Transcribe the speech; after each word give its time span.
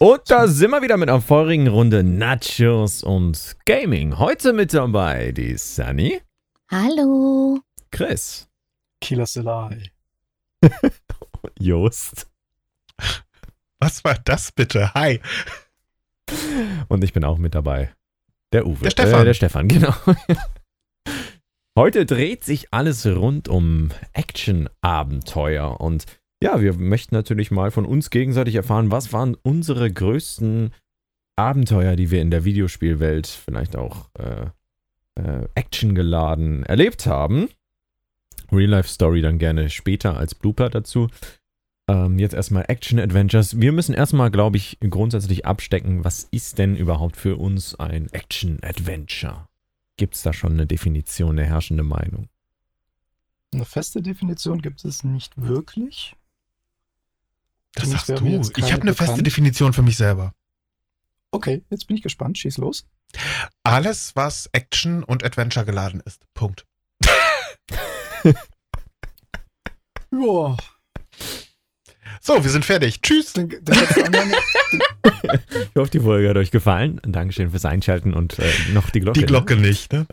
Und 0.00 0.30
da 0.30 0.46
sind 0.46 0.70
wir 0.70 0.80
wieder 0.80 0.96
mit 0.96 1.08
einer 1.08 1.20
feurigen 1.20 1.66
Runde 1.66 2.04
Nachos 2.04 3.02
und 3.02 3.56
Gaming. 3.66 4.16
Heute 4.16 4.52
mit 4.52 4.72
dabei 4.72 5.32
die 5.32 5.56
Sunny, 5.56 6.20
Hallo. 6.70 7.58
Chris, 7.90 8.48
Killer 9.00 9.26
Selai. 9.26 9.90
Jost 11.58 12.28
Was 13.80 14.04
war 14.04 14.14
das 14.24 14.52
bitte? 14.52 14.94
Hi. 14.94 15.20
und 16.86 17.02
ich 17.02 17.12
bin 17.12 17.24
auch 17.24 17.38
mit 17.38 17.56
dabei. 17.56 17.92
Der 18.52 18.66
Uwe. 18.68 18.84
Der 18.84 18.90
Stefan. 18.90 19.22
Äh, 19.22 19.24
der 19.24 19.34
Stefan, 19.34 19.66
genau. 19.68 19.94
Heute 21.76 22.06
dreht 22.06 22.44
sich 22.44 22.72
alles 22.72 23.04
rund 23.04 23.48
um 23.48 23.90
Action-Abenteuer 24.12 25.80
und 25.80 26.04
ja, 26.42 26.60
wir 26.60 26.74
möchten 26.74 27.14
natürlich 27.14 27.50
mal 27.50 27.70
von 27.70 27.84
uns 27.84 28.10
gegenseitig 28.10 28.54
erfahren, 28.54 28.90
was 28.90 29.12
waren 29.12 29.34
unsere 29.34 29.90
größten 29.90 30.72
Abenteuer, 31.36 31.96
die 31.96 32.10
wir 32.10 32.20
in 32.20 32.30
der 32.30 32.44
Videospielwelt 32.44 33.26
vielleicht 33.26 33.76
auch 33.76 34.08
äh, 34.18 34.46
äh, 35.16 35.48
actiongeladen 35.54 36.64
erlebt 36.64 37.06
haben. 37.06 37.48
Real-Life-Story 38.50 39.20
dann 39.20 39.38
gerne 39.38 39.70
später 39.70 40.16
als 40.16 40.34
Blooper 40.34 40.70
dazu. 40.70 41.08
Ähm, 41.88 42.18
jetzt 42.18 42.34
erstmal 42.34 42.64
Action-Adventures. 42.68 43.60
Wir 43.60 43.72
müssen 43.72 43.94
erstmal, 43.94 44.30
glaube 44.30 44.56
ich, 44.56 44.78
grundsätzlich 44.80 45.46
abstecken, 45.46 46.04
was 46.04 46.24
ist 46.30 46.58
denn 46.58 46.76
überhaupt 46.76 47.16
für 47.16 47.36
uns 47.36 47.74
ein 47.74 48.08
Action-Adventure? 48.12 49.48
Gibt 49.96 50.14
es 50.14 50.22
da 50.22 50.32
schon 50.32 50.52
eine 50.52 50.66
Definition, 50.66 51.38
eine 51.38 51.46
herrschende 51.46 51.82
Meinung? 51.82 52.28
Eine 53.52 53.64
feste 53.64 54.02
Definition 54.02 54.60
gibt 54.60 54.84
es 54.84 55.02
nicht 55.02 55.40
wirklich. 55.40 56.14
Das 57.80 57.90
sagst 57.90 58.08
du. 58.08 58.42
Ich 58.56 58.72
habe 58.72 58.82
eine 58.82 58.94
feste. 58.94 59.22
Definition 59.22 59.72
für 59.72 59.82
mich 59.82 59.96
selber. 59.96 60.34
Okay, 61.30 61.62
jetzt 61.70 61.86
bin 61.86 61.96
ich 61.96 62.02
gespannt. 62.02 62.38
Schieß 62.38 62.58
los. 62.58 62.86
Alles, 63.62 64.12
was 64.16 64.48
Action 64.52 65.02
und 65.04 65.24
Adventure 65.24 65.64
geladen 65.64 66.02
ist. 66.04 66.24
Punkt. 66.34 66.64
Ja, 70.10 70.56
So, 72.20 72.42
wir 72.42 72.50
sind 72.50 72.64
fertig. 72.64 73.02
Tschüss. 73.02 73.34
Ich 73.36 73.44
hoffe, 75.76 75.90
die 75.90 76.00
Folge 76.00 76.30
hat 76.30 76.36
euch 76.36 76.50
gefallen. 76.50 76.98
Dankeschön 77.04 77.50
fürs 77.50 77.66
Einschalten 77.66 78.14
und 78.14 78.38
äh, 78.38 78.50
noch 78.72 78.88
die 78.90 79.00
Glocke. 79.00 79.20
Die 79.20 79.26
Glocke 79.26 79.56
nicht, 79.56 79.92
ne? 79.92 80.06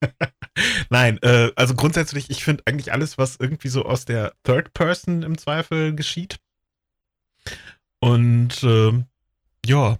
Nein, 0.90 1.18
äh, 1.22 1.50
also 1.56 1.74
grundsätzlich, 1.74 2.30
ich 2.30 2.44
finde 2.44 2.62
eigentlich 2.66 2.92
alles, 2.92 3.18
was 3.18 3.36
irgendwie 3.38 3.68
so 3.68 3.84
aus 3.84 4.04
der 4.04 4.32
Third 4.44 4.72
Person 4.72 5.22
im 5.22 5.36
Zweifel 5.36 5.94
geschieht. 5.94 6.36
Und 8.00 8.62
ähm, 8.62 9.04
ja, 9.64 9.98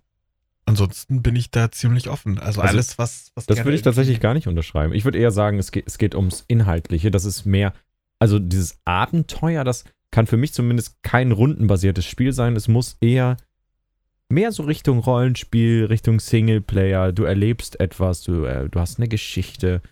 ansonsten 0.67 1.23
bin 1.23 1.37
ich 1.37 1.51
da 1.51 1.71
ziemlich 1.71 2.09
offen. 2.09 2.39
Also, 2.39 2.61
Also, 2.61 2.75
alles, 2.75 2.99
was, 2.99 3.31
was 3.35 3.47
Das 3.47 3.65
würde 3.65 3.77
ich 3.77 3.83
tatsächlich 3.83 4.21
gar 4.21 4.35
nicht 4.35 4.49
unterschreiben. 4.49 4.93
Ich 4.93 5.05
würde 5.05 5.19
eher 5.19 5.31
sagen, 5.31 5.59
es 5.59 5.73
geht, 5.73 5.87
es 5.87 5.99
geht 5.99 6.15
ums 6.15 6.45
Inhaltliche. 6.49 7.11
Das 7.11 7.25
ist 7.25 7.47
mehr, 7.47 7.73
also 8.19 8.39
dieses 8.39 8.79
Abenteuer, 8.85 9.65
das 9.65 9.85
kann 10.11 10.27
für 10.27 10.37
mich 10.37 10.53
zumindest 10.53 11.03
kein 11.03 11.33
rundenbasiertes 11.33 12.05
Spiel 12.05 12.33
sein. 12.33 12.57
Es 12.57 12.69
muss 12.69 12.97
eher 13.01 13.37
mehr 14.29 14.53
so 14.53 14.65
Richtung 14.65 14.99
Rollenspiel, 14.99 15.87
Richtung 15.87 16.21
Singleplayer. 16.21 17.13
Du 17.13 17.25
erlebst 17.25 17.81
etwas, 17.81 18.23
du, 18.23 18.45
äh, 18.45 18.69
du 18.69 18.81
hast 18.81 18.99
eine 18.99 19.09
Geschichte. 19.09 19.83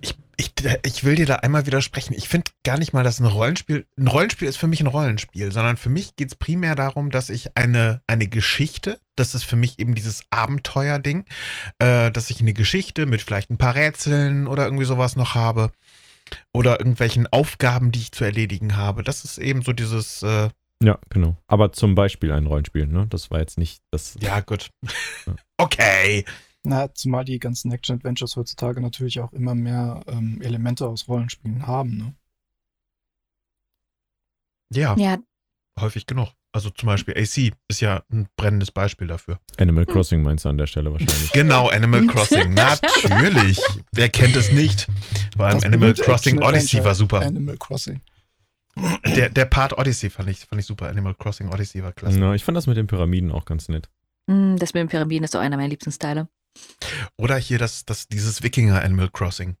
Ich, 0.00 0.16
ich, 0.40 0.52
ich 0.84 1.04
will 1.04 1.16
dir 1.16 1.26
da 1.26 1.36
einmal 1.36 1.66
widersprechen. 1.66 2.14
Ich 2.14 2.28
finde 2.28 2.52
gar 2.64 2.78
nicht 2.78 2.92
mal, 2.92 3.02
dass 3.02 3.18
ein 3.18 3.26
Rollenspiel. 3.26 3.86
Ein 3.98 4.06
Rollenspiel 4.06 4.48
ist 4.48 4.56
für 4.56 4.68
mich 4.68 4.80
ein 4.80 4.86
Rollenspiel, 4.86 5.50
sondern 5.50 5.76
für 5.76 5.90
mich 5.90 6.14
geht 6.14 6.28
es 6.28 6.36
primär 6.36 6.76
darum, 6.76 7.10
dass 7.10 7.28
ich 7.28 7.56
eine, 7.56 8.00
eine 8.06 8.28
Geschichte, 8.28 9.00
das 9.16 9.34
ist 9.34 9.42
für 9.42 9.56
mich 9.56 9.80
eben 9.80 9.96
dieses 9.96 10.22
Abenteuerding, 10.30 11.24
äh, 11.80 12.12
dass 12.12 12.30
ich 12.30 12.40
eine 12.40 12.52
Geschichte 12.52 13.04
mit 13.06 13.20
vielleicht 13.20 13.50
ein 13.50 13.58
paar 13.58 13.74
Rätseln 13.74 14.46
oder 14.46 14.64
irgendwie 14.64 14.84
sowas 14.84 15.16
noch 15.16 15.34
habe. 15.34 15.72
Oder 16.52 16.78
irgendwelchen 16.78 17.26
Aufgaben, 17.26 17.90
die 17.90 18.00
ich 18.00 18.12
zu 18.12 18.22
erledigen 18.22 18.76
habe. 18.76 19.02
Das 19.02 19.24
ist 19.24 19.38
eben 19.38 19.62
so 19.62 19.72
dieses, 19.72 20.22
äh, 20.22 20.50
Ja, 20.82 20.98
genau. 21.08 21.36
Aber 21.48 21.72
zum 21.72 21.96
Beispiel 21.96 22.30
ein 22.30 22.46
Rollenspiel, 22.46 22.86
ne? 22.86 23.06
Das 23.10 23.30
war 23.32 23.40
jetzt 23.40 23.58
nicht 23.58 23.82
das. 23.90 24.16
ja 24.20 24.40
gut. 24.40 24.70
Okay. 25.60 26.24
Na, 26.68 26.94
zumal 26.94 27.24
die 27.24 27.38
ganzen 27.38 27.72
Action-Adventures 27.72 28.36
heutzutage 28.36 28.80
natürlich 28.80 29.20
auch 29.20 29.32
immer 29.32 29.54
mehr 29.54 30.02
ähm, 30.06 30.40
Elemente 30.42 30.86
aus 30.86 31.08
Rollenspielen 31.08 31.66
haben. 31.66 31.96
Ne? 31.96 32.14
Ja, 34.72 34.94
Ja, 34.96 35.18
häufig 35.80 36.06
genug. 36.06 36.28
Also 36.52 36.70
zum 36.70 36.86
Beispiel 36.86 37.14
AC 37.14 37.52
ist 37.68 37.80
ja 37.80 38.02
ein 38.10 38.26
brennendes 38.36 38.70
Beispiel 38.70 39.06
dafür. 39.06 39.38
Animal 39.58 39.84
Crossing 39.86 40.22
meinst 40.22 40.44
du 40.44 40.48
an 40.48 40.58
der 40.58 40.66
Stelle 40.66 40.90
wahrscheinlich. 40.90 41.30
Genau, 41.32 41.68
Animal 41.68 42.06
Crossing. 42.06 42.54
Natürlich. 42.54 43.60
Wer 43.92 44.08
kennt 44.08 44.34
es 44.34 44.50
nicht? 44.50 44.88
Vor 45.36 45.46
allem 45.46 45.56
Das 45.58 45.64
Animal 45.66 45.94
Crossing 45.94 46.42
Odyssey 46.42 46.82
war 46.84 46.94
super. 46.94 47.20
Animal 47.20 47.56
Crossing. 47.58 48.00
Der, 49.04 49.28
der 49.28 49.44
Part 49.44 49.76
Odyssey 49.76 50.08
fand 50.08 50.30
ich, 50.30 50.40
fand 50.40 50.60
ich 50.60 50.66
super. 50.66 50.88
Animal 50.88 51.14
Crossing 51.14 51.48
Odyssey 51.48 51.82
war 51.82 51.92
klasse. 51.92 52.18
Na, 52.18 52.34
ich 52.34 52.44
fand 52.44 52.56
das 52.56 52.66
mit 52.66 52.76
den 52.76 52.86
Pyramiden 52.86 53.30
auch 53.30 53.44
ganz 53.44 53.68
nett. 53.68 53.90
mm, 54.26 54.56
das 54.56 54.72
mit 54.72 54.80
den 54.82 54.88
Pyramiden 54.88 55.24
ist 55.24 55.34
doch 55.34 55.40
einer 55.40 55.56
meiner 55.56 55.68
liebsten 55.68 55.92
Style. 55.92 56.28
Oder 57.16 57.36
hier 57.36 57.58
das, 57.58 57.84
das, 57.84 58.08
dieses 58.08 58.42
Wikinger 58.42 58.82
Animal 58.82 59.10
Crossing. 59.10 59.56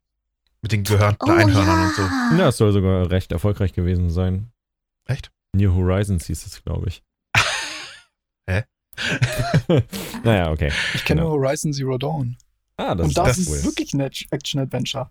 Mit 0.62 0.72
den 0.72 0.84
gehörnten 0.84 1.28
Oh, 1.30 1.32
Einhörnern 1.32 1.86
und 1.88 1.94
so. 1.94 2.02
Ja, 2.36 2.48
es 2.48 2.56
soll 2.56 2.72
sogar 2.72 3.10
recht 3.10 3.30
erfolgreich 3.32 3.72
gewesen 3.72 4.10
sein. 4.10 4.50
Echt? 5.06 5.30
New 5.54 5.72
Horizons 5.74 6.26
hieß 6.26 6.46
es, 6.46 6.62
glaube 6.64 6.88
ich. 6.88 7.02
Hä? 8.48 8.64
naja, 10.24 10.50
okay. 10.50 10.72
Ich 10.94 11.04
kenne 11.04 11.20
Genau. 11.22 11.36
nur 11.36 11.40
Horizon 11.46 11.72
Zero 11.72 11.96
Dawn. 11.98 12.36
Ah, 12.76 12.94
das 12.94 13.04
Und 13.04 13.08
ist 13.10 13.18
das, 13.18 13.26
das 13.28 13.38
ist 13.38 13.48
cool. 13.48 13.64
wirklich 13.64 13.92
ein 13.94 14.00
Action-Adventure. 14.00 15.10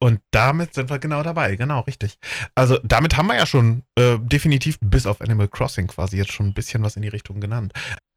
Und 0.00 0.20
damit 0.32 0.74
sind 0.74 0.90
wir 0.90 0.98
genau 0.98 1.22
dabei. 1.22 1.54
Genau, 1.54 1.80
richtig. 1.82 2.18
Also 2.56 2.78
damit 2.82 3.16
haben 3.16 3.28
wir 3.28 3.36
ja 3.36 3.46
schon 3.46 3.84
äh, 3.96 4.18
definitiv 4.18 4.78
bis 4.80 5.06
auf 5.06 5.20
Animal 5.20 5.46
Crossing 5.46 5.86
quasi 5.86 6.16
jetzt 6.16 6.32
schon 6.32 6.46
ein 6.46 6.54
bisschen 6.54 6.82
was 6.82 6.96
in 6.96 7.02
die 7.02 7.08
Richtung 7.08 7.40
genannt. 7.40 7.72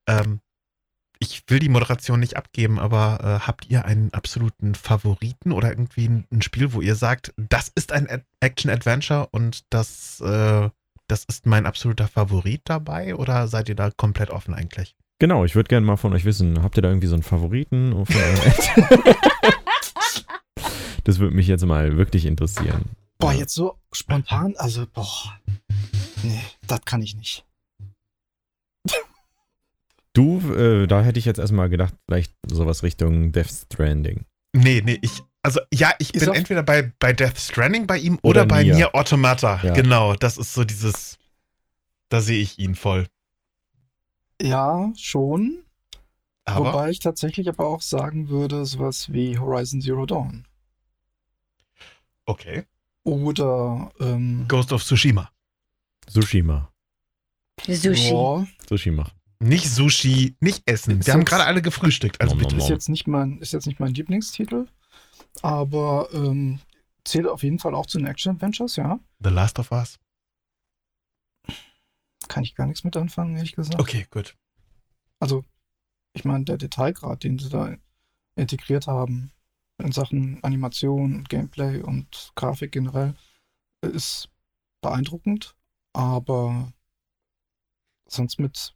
Ähm, 0.09 0.39
ich 1.19 1.43
will 1.47 1.59
die 1.59 1.69
Moderation 1.69 2.19
nicht 2.19 2.35
abgeben, 2.37 2.79
aber 2.79 3.19
äh, 3.41 3.47
habt 3.47 3.67
ihr 3.69 3.85
einen 3.85 4.13
absoluten 4.13 4.75
Favoriten 4.75 5.51
oder 5.51 5.69
irgendwie 5.69 6.07
ein, 6.07 6.25
ein 6.31 6.41
Spiel, 6.41 6.73
wo 6.73 6.81
ihr 6.81 6.95
sagt, 6.95 7.33
das 7.37 7.71
ist 7.75 7.91
ein 7.91 8.09
Ad- 8.09 8.25
Action-Adventure 8.41 9.27
und 9.31 9.61
das, 9.69 10.19
äh, 10.21 10.69
das 11.07 11.23
ist 11.25 11.45
mein 11.45 11.65
absoluter 11.65 12.07
Favorit 12.07 12.61
dabei? 12.65 13.15
Oder 13.15 13.47
seid 13.47 13.69
ihr 13.69 13.75
da 13.75 13.91
komplett 13.91 14.29
offen 14.31 14.53
eigentlich? 14.53 14.95
Genau, 15.19 15.45
ich 15.45 15.55
würde 15.55 15.69
gerne 15.69 15.85
mal 15.85 15.95
von 15.95 16.11
euch 16.13 16.25
wissen, 16.25 16.61
habt 16.63 16.77
ihr 16.77 16.81
da 16.81 16.89
irgendwie 16.89 17.07
so 17.07 17.13
einen 17.15 17.23
Favoriten? 17.23 17.93
Das 21.05 21.19
würde 21.19 21.35
mich 21.35 21.47
jetzt 21.47 21.65
mal 21.65 21.97
wirklich 21.97 22.25
interessieren. 22.25 22.85
Boah, 23.19 23.33
jetzt 23.33 23.53
so 23.53 23.77
spontan, 23.91 24.53
also, 24.57 24.85
boah. 24.93 25.37
Nee, 26.23 26.39
das 26.67 26.79
kann 26.85 27.01
ich 27.01 27.15
nicht. 27.17 27.43
Du, 30.13 30.39
äh, 30.53 30.87
da 30.87 31.01
hätte 31.01 31.19
ich 31.19 31.25
jetzt 31.25 31.39
erstmal 31.39 31.69
gedacht, 31.69 31.95
vielleicht 32.07 32.33
sowas 32.47 32.83
Richtung 32.83 33.31
Death 33.31 33.49
Stranding. 33.49 34.25
Nee, 34.53 34.81
nee, 34.85 34.99
ich. 35.01 35.21
Also 35.41 35.59
ja, 35.73 35.93
ich 35.99 36.13
Ist 36.13 36.25
bin 36.25 36.35
entweder 36.35 36.63
bei, 36.63 36.93
bei 36.99 37.11
Death 37.11 37.37
Stranding 37.37 37.85
bei 37.87 37.97
ihm 37.97 38.17
Oder 38.21 38.41
oder, 38.41 38.45
bei 38.45 38.63
Nier. 38.63 38.75
Nier 38.75 38.95
Automata. 38.95 39.59
Ja. 39.63 39.73
Genau, 39.73 40.13
das 40.15 40.37
ist 40.37 40.53
so 40.53 40.63
dieses. 40.63 41.17
Da 42.09 42.21
sehe 42.21 42.39
ich 42.39 42.59
ihn 42.59 42.75
voll. 42.75 43.07
Ja, 44.41 44.91
schon. 44.95 45.63
Aber 46.45 46.73
Wobei 46.73 46.89
ich 46.89 46.99
tatsächlich 46.99 47.47
aber 47.49 47.65
auch 47.65 47.81
sagen 47.81 48.29
würde, 48.29 48.65
sowas 48.65 49.11
wie 49.11 49.39
Horizon 49.39 49.81
Zero 49.81 50.05
Dawn. 50.05 50.45
okay. 52.25 52.65
Oder, 53.05 53.91
ähm, 53.99 54.45
Ghost 54.47 54.71
of 54.71 54.83
Tsushima. 54.83 55.29
Sushima. 56.07 56.71
Sushi. 57.67 58.11
ja, 58.11 58.47
Sushi 58.67 58.91
machen. 58.91 59.11
Nicht 59.43 59.69
Sushi, 59.69 60.35
nicht 60.39 60.63
Essen. 60.65 60.99
Ist 60.99 61.07
Wir 61.07 61.13
haben 61.13 61.25
gerade 61.25 61.43
alle 61.45 61.61
gefrühstückt. 61.61 62.21
Also 62.21 62.35
bitte. 62.35 62.55
ist 62.55 62.69
jetzt 62.69 62.87
nicht 62.87 63.07
mein, 63.07 63.39
ist 63.39 63.51
jetzt 63.51 63.67
nicht 63.67 63.79
mein 63.79 63.93
Lieblingstitel, 63.93 64.67
aber 65.41 66.07
ähm, 66.13 66.59
zählt 67.03 67.27
auf 67.27 67.43
jeden 67.43 67.59
Fall 67.59 67.75
auch 67.75 67.85
zu 67.85 67.97
den 67.97 68.07
Action-Adventures, 68.07 68.77
ja. 68.77 68.99
The 69.19 69.29
Last 69.29 69.59
of 69.59 69.71
Us. 69.71 69.99
Kann 72.29 72.43
ich 72.43 72.55
gar 72.55 72.67
nichts 72.67 72.85
mit 72.85 72.95
anfangen, 72.95 73.35
ehrlich 73.35 73.53
gesagt. 73.53 73.79
Okay, 73.79 74.07
gut. 74.09 74.35
Also, 75.19 75.43
ich 76.13 76.23
meine, 76.23 76.45
der 76.45 76.57
Detailgrad, 76.57 77.23
den 77.23 77.37
sie 77.37 77.49
da 77.49 77.75
integriert 78.35 78.87
haben 78.87 79.31
in 79.77 79.91
Sachen 79.91 80.41
Animation 80.43 81.15
und 81.15 81.29
Gameplay 81.29 81.81
und 81.81 82.31
Grafik 82.35 82.71
generell, 82.71 83.15
ist 83.81 84.29
beeindruckend, 84.81 85.55
aber 85.91 86.71
sonst 88.07 88.39
mit, 88.39 88.73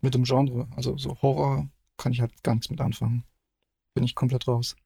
mit 0.00 0.14
dem 0.14 0.24
Genre, 0.24 0.68
also 0.76 0.96
so 0.96 1.20
Horror, 1.22 1.68
kann 1.96 2.12
ich 2.12 2.20
halt 2.20 2.42
gar 2.42 2.54
nichts 2.54 2.70
mit 2.70 2.80
anfangen. 2.80 3.24
Bin 3.94 4.04
ich 4.04 4.14
komplett 4.14 4.46
raus. 4.48 4.76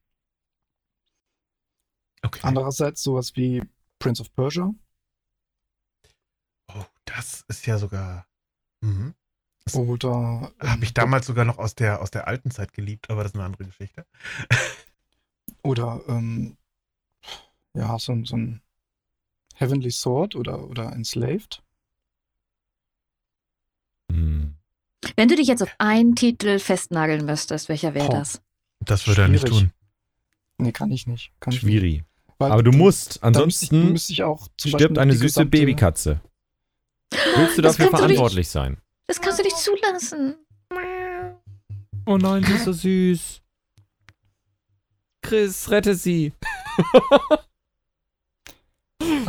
Okay. 2.23 2.39
Andererseits 2.43 3.03
sowas 3.03 3.35
wie 3.35 3.61
Prince 3.99 4.21
of 4.21 4.33
Persia, 4.33 4.73
Oh, 6.69 6.85
das 7.05 7.43
ist 7.49 7.65
ja 7.67 7.77
sogar. 7.77 8.25
Mhm. 8.81 9.13
Oder. 9.73 10.51
ähm, 10.61 10.69
Habe 10.69 10.83
ich 10.83 10.93
damals 10.93 11.27
sogar 11.27 11.45
noch 11.45 11.57
aus 11.57 11.75
der, 11.75 12.01
aus 12.01 12.09
der 12.11 12.27
alten 12.27 12.51
Zeit 12.51 12.73
geliebt, 12.73 13.09
aber 13.09 13.23
das 13.23 13.31
ist 13.31 13.35
eine 13.35 13.45
andere 13.45 13.65
Geschichte. 13.65 14.05
Oder, 15.63 16.01
ähm, 16.07 16.57
ja, 17.75 17.97
so, 17.99 18.11
ein- 18.13 18.25
so 18.25 18.35
ein 18.35 18.61
Heavenly 19.55 19.91
Sword 19.91 20.35
oder, 20.35 20.67
oder 20.67 20.91
Enslaved. 20.93 21.63
Hm. 24.11 24.55
Wenn 25.15 25.27
du 25.27 25.35
dich 25.35 25.47
jetzt 25.47 25.61
auf 25.63 25.73
einen 25.77 26.15
Titel 26.15 26.59
festnageln 26.59 27.25
müsstest, 27.25 27.69
welcher 27.69 27.93
wäre 27.93 28.09
das? 28.09 28.41
Das 28.79 29.07
würde 29.07 29.23
er 29.23 29.27
nicht 29.27 29.41
Schwierig. 29.47 29.59
tun. 29.59 29.71
Nee, 30.57 30.71
kann 30.71 30.91
ich 30.91 31.07
nicht. 31.07 31.31
Kann 31.39 31.53
ich 31.53 31.61
nicht. 31.63 31.71
Schwierig. 31.71 32.03
Weil 32.37 32.51
Aber 32.51 32.63
du 32.63 32.71
musst, 32.71 33.19
dann 33.23 33.31
müsste 33.33 33.65
ich, 33.65 33.71
ansonsten 33.71 33.91
müsste 33.91 34.13
ich 34.13 34.23
stirbt 34.75 34.97
eine 34.97 35.13
süße 35.13 35.23
gesamte- 35.25 35.49
Babykatze. 35.49 36.21
Willst 37.35 37.57
du 37.57 37.61
Das 37.61 37.77
dafür 37.77 37.91
kannst 37.91 38.03
du 38.03 38.07
nicht- 38.07 38.15
verantwortlich 38.17 38.47
sein? 38.49 38.77
Das 39.07 39.21
kannst 39.21 39.39
du 39.39 39.43
nicht 39.43 39.57
zulassen. 39.57 40.35
Oh 42.05 42.17
nein, 42.17 42.43
sie 42.43 42.53
ist 42.53 42.65
so 42.65 42.73
süß. 42.73 43.41
Chris, 45.21 45.69
rette 45.71 45.95
sie. 45.95 46.33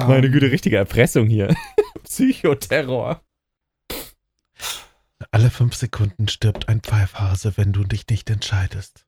Meine 0.07 0.31
Güte, 0.31 0.51
richtige 0.51 0.77
Erpressung 0.77 1.27
hier. 1.29 1.55
Psychoterror. 2.05 3.23
Alle 5.45 5.51
fünf 5.51 5.75
Sekunden 5.75 6.27
stirbt 6.27 6.71
ein 6.71 6.81
Pfeifhase, 6.81 7.59
wenn 7.59 7.75
du 7.75 7.85
dich 7.85 8.09
nicht 8.09 8.31
entscheidest. 8.31 9.05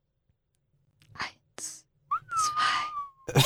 Eins, 1.15 1.87
zwei, 2.45 3.33
drei, 3.33 3.41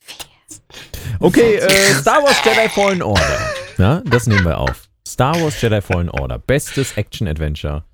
vier. 0.00 1.20
Okay, 1.20 1.54
äh, 1.54 1.94
Star 1.94 2.24
Wars 2.24 2.44
Jedi 2.44 2.68
Fallen 2.68 3.00
Order. 3.00 3.54
Na, 3.78 4.00
das 4.06 4.26
nehmen 4.26 4.44
wir 4.44 4.58
auf. 4.58 4.88
Star 5.06 5.40
Wars 5.40 5.62
Jedi 5.62 5.80
Fallen 5.80 6.10
Order. 6.10 6.40
Bestes 6.40 6.96
Action-Adventure, 6.96 7.84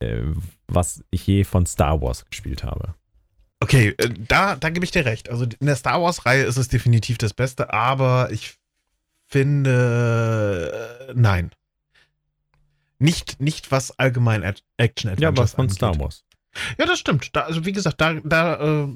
äh, 0.00 0.22
was 0.66 1.04
ich 1.12 1.24
je 1.24 1.44
von 1.44 1.66
Star 1.66 2.02
Wars 2.02 2.24
gespielt 2.24 2.64
habe. 2.64 2.96
Okay, 3.60 3.94
äh, 3.96 4.10
da, 4.26 4.56
da 4.56 4.70
gebe 4.70 4.84
ich 4.84 4.90
dir 4.90 5.04
recht. 5.04 5.30
Also 5.30 5.44
in 5.44 5.66
der 5.66 5.76
Star 5.76 6.02
Wars-Reihe 6.02 6.42
ist 6.42 6.56
es 6.56 6.66
definitiv 6.66 7.16
das 7.16 7.32
Beste, 7.32 7.72
aber 7.72 8.32
ich 8.32 8.56
finde, 9.28 11.06
äh, 11.10 11.12
nein. 11.14 11.52
Nicht, 12.98 13.40
nicht 13.40 13.70
was 13.70 13.98
allgemein 13.98 14.42
Ad- 14.44 14.62
Action-Adventures 14.78 15.20
Ja, 15.22 15.28
aber 15.28 15.46
von 15.46 15.60
angeht. 15.62 15.76
Star 15.76 15.98
Wars. 15.98 16.24
Ja, 16.78 16.86
das 16.86 16.98
stimmt. 16.98 17.34
Da, 17.36 17.42
also 17.42 17.64
wie 17.66 17.72
gesagt, 17.72 18.00
da, 18.00 18.14
da, 18.14 18.84
äh, 18.84 18.88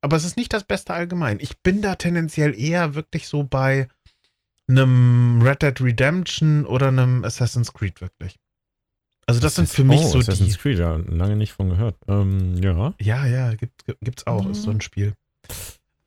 aber 0.00 0.16
es 0.16 0.24
ist 0.24 0.36
nicht 0.36 0.52
das 0.52 0.64
Beste 0.64 0.94
allgemein. 0.94 1.38
Ich 1.40 1.58
bin 1.58 1.82
da 1.82 1.96
tendenziell 1.96 2.58
eher 2.58 2.94
wirklich 2.94 3.26
so 3.28 3.42
bei 3.44 3.88
einem 4.68 5.40
Red 5.42 5.62
Dead 5.62 5.80
Redemption 5.80 6.64
oder 6.66 6.88
einem 6.88 7.24
Assassin's 7.24 7.72
Creed 7.72 8.00
wirklich. 8.00 8.36
Also 9.26 9.40
das 9.40 9.54
sind 9.56 9.68
für 9.68 9.84
mich 9.84 10.00
oh, 10.00 10.08
so 10.08 10.18
Assassin's 10.20 10.52
die. 10.54 10.58
Creed, 10.58 10.78
ja, 10.78 10.96
lange 10.96 11.36
nicht 11.36 11.52
von 11.52 11.68
gehört. 11.70 11.96
Ähm, 12.08 12.56
ja, 12.62 12.94
Ja, 13.00 13.26
ja, 13.26 13.54
gibt, 13.54 13.84
gibt's 14.00 14.26
auch, 14.26 14.48
ist 14.48 14.62
so 14.62 14.70
ein 14.70 14.80
Spiel. 14.80 15.14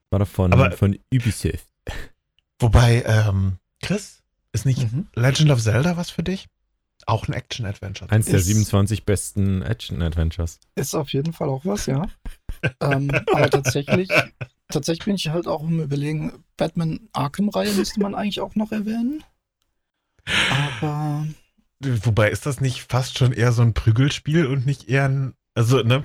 war 0.10 0.20
doch 0.20 0.28
von, 0.28 0.54
Aber- 0.54 0.72
von 0.72 0.98
Ubisoft. 1.14 1.68
Wobei, 2.60 3.04
ähm, 3.06 3.58
Chris, 3.82 4.22
ist 4.54 4.66
nicht 4.66 4.92
Mhm. 4.92 5.08
Legend 5.16 5.52
of 5.52 5.62
Zelda 5.62 5.98
was 5.98 6.10
für 6.10 6.24
dich? 6.24 6.48
Auch 7.08 7.28
ein 7.28 7.34
Action-Adventure. 7.34 8.12
Eins 8.12 8.26
der 8.26 8.36
Ist- 8.40 8.46
27 8.46 9.06
besten 9.06 9.62
Action-Adventures. 9.62 10.60
Ist 10.76 10.96
auf 10.96 11.14
jeden 11.14 11.34
Fall 11.34 11.50
auch 11.50 11.66
was, 11.66 11.86
ja. 11.86 12.08
ähm, 12.82 13.12
aber 13.32 13.50
tatsächlich, 13.50 14.10
tatsächlich 14.70 15.06
bin 15.06 15.16
ich 15.16 15.30
halt 15.30 15.48
auch 15.48 15.62
im 15.62 15.82
Überlegen, 15.82 16.44
Batman 16.58 17.08
Arkham-Reihe 17.14 17.74
müsste 17.74 18.00
man 18.00 18.16
eigentlich 18.16 18.42
auch 18.42 18.56
noch 18.56 18.72
erwähnen. 18.72 19.24
Aber 20.72 21.28
Wobei, 21.82 22.30
ist 22.30 22.46
das 22.46 22.62
nicht 22.62 22.82
fast 22.82 23.18
schon 23.18 23.32
eher 23.34 23.52
so 23.52 23.62
ein 23.62 23.74
Prügelspiel 23.74 24.48
und 24.48 24.66
nicht 24.66 24.90
eher 24.90 25.06
ein. 25.06 25.34
Also, 25.54 25.84
ne? 25.84 26.04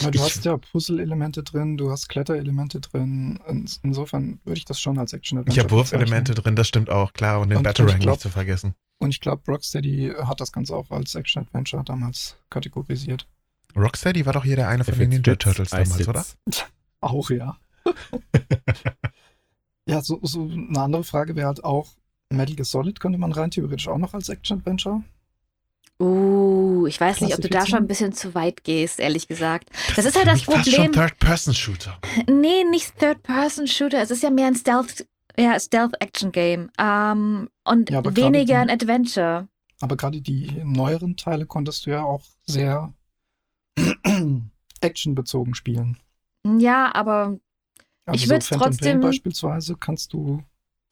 Ja, 0.00 0.10
du 0.10 0.18
ich, 0.18 0.24
hast 0.24 0.44
ja 0.46 0.56
Puzzle-Elemente 0.56 1.42
drin, 1.42 1.76
du 1.76 1.90
hast 1.90 2.08
Kletterelemente 2.08 2.80
drin. 2.80 3.38
In, 3.46 3.68
insofern 3.82 4.40
würde 4.44 4.58
ich 4.58 4.64
das 4.64 4.80
schon 4.80 4.98
als 4.98 5.12
Action-Adventure 5.12 5.52
ich 5.52 5.62
habe 5.62 5.70
Wurfelemente 5.70 6.34
drin, 6.34 6.56
das 6.56 6.68
stimmt 6.68 6.88
auch, 6.88 7.12
klar. 7.12 7.40
Und 7.40 7.50
den 7.50 7.58
Und 7.58 7.64
Batarang 7.64 7.96
ich 7.96 8.00
glaub- 8.00 8.14
nicht 8.14 8.22
zu 8.22 8.30
vergessen. 8.30 8.74
Und 8.98 9.10
ich 9.10 9.20
glaube, 9.20 9.42
Rocksteady 9.46 10.14
hat 10.24 10.40
das 10.40 10.52
Ganze 10.52 10.74
auch 10.74 10.90
als 10.90 11.14
Action-Adventure 11.14 11.84
damals 11.84 12.36
kategorisiert. 12.48 13.26
Rocksteady 13.76 14.24
war 14.24 14.32
doch 14.32 14.44
hier 14.44 14.56
der 14.56 14.68
eine 14.68 14.84
von 14.84 14.98
den 14.98 15.10
Ninja 15.10 15.34
Turtles 15.34 15.70
damals, 15.70 16.08
oder? 16.08 16.24
Auch, 17.00 17.28
ja. 17.28 17.58
ja, 19.86 20.00
so, 20.00 20.20
so 20.22 20.44
eine 20.44 20.80
andere 20.80 21.04
Frage 21.04 21.36
wäre 21.36 21.48
halt 21.48 21.62
auch, 21.64 21.90
Metal 22.30 22.54
Gear 22.54 22.64
Solid 22.64 22.98
könnte 22.98 23.18
man 23.18 23.32
rein 23.32 23.50
theoretisch 23.50 23.88
auch 23.88 23.98
noch 23.98 24.14
als 24.14 24.30
Action-Adventure. 24.30 25.02
Uh, 26.00 26.86
ich 26.86 27.00
weiß 27.00 27.20
nicht, 27.20 27.34
ob 27.34 27.40
du 27.40 27.48
da 27.48 27.64
schon 27.66 27.78
ein 27.78 27.86
bisschen 27.86 28.12
zu 28.12 28.34
weit 28.34 28.64
gehst, 28.64 28.98
ehrlich 28.98 29.28
gesagt. 29.28 29.70
Das 29.94 30.04
ist 30.04 30.16
halt 30.16 30.26
das 30.26 30.34
mich 30.34 30.44
fast 30.46 30.70
schon 30.70 30.86
Problem. 30.86 30.92
Third-Person-Shooter. 30.92 31.98
Nee, 32.28 32.64
nicht 32.64 32.98
Third-Person-Shooter. 32.98 34.02
Es 34.02 34.10
ist 34.10 34.22
ja 34.22 34.30
mehr 34.30 34.48
ein 34.48 34.56
Stealth, 34.56 35.06
ja, 35.38 35.58
Stealth-Action-Game. 35.58 36.70
Ähm, 36.78 37.48
und 37.64 37.90
Ja, 37.90 38.04
weniger 38.16 38.44
die- 38.44 38.54
ein 38.54 38.70
Adventure. 38.70 39.48
Aber 39.80 39.96
gerade 39.96 40.20
die 40.20 40.50
neueren 40.64 41.16
Teile 41.16 41.46
konntest 41.46 41.86
du 41.86 41.90
ja 41.90 42.02
auch 42.02 42.22
sehr 42.46 42.92
actionbezogen 44.80 45.54
spielen. 45.54 45.98
Ja, 46.58 46.94
aber 46.94 47.38
Also 48.06 48.22
Ich 48.24 48.28
würd's 48.28 48.48
Phantom 48.48 48.70
trotzdem- 48.70 49.00
Pain 49.00 49.00
beispielsweise 49.00 49.76
kannst 49.76 50.12
du. 50.12 50.42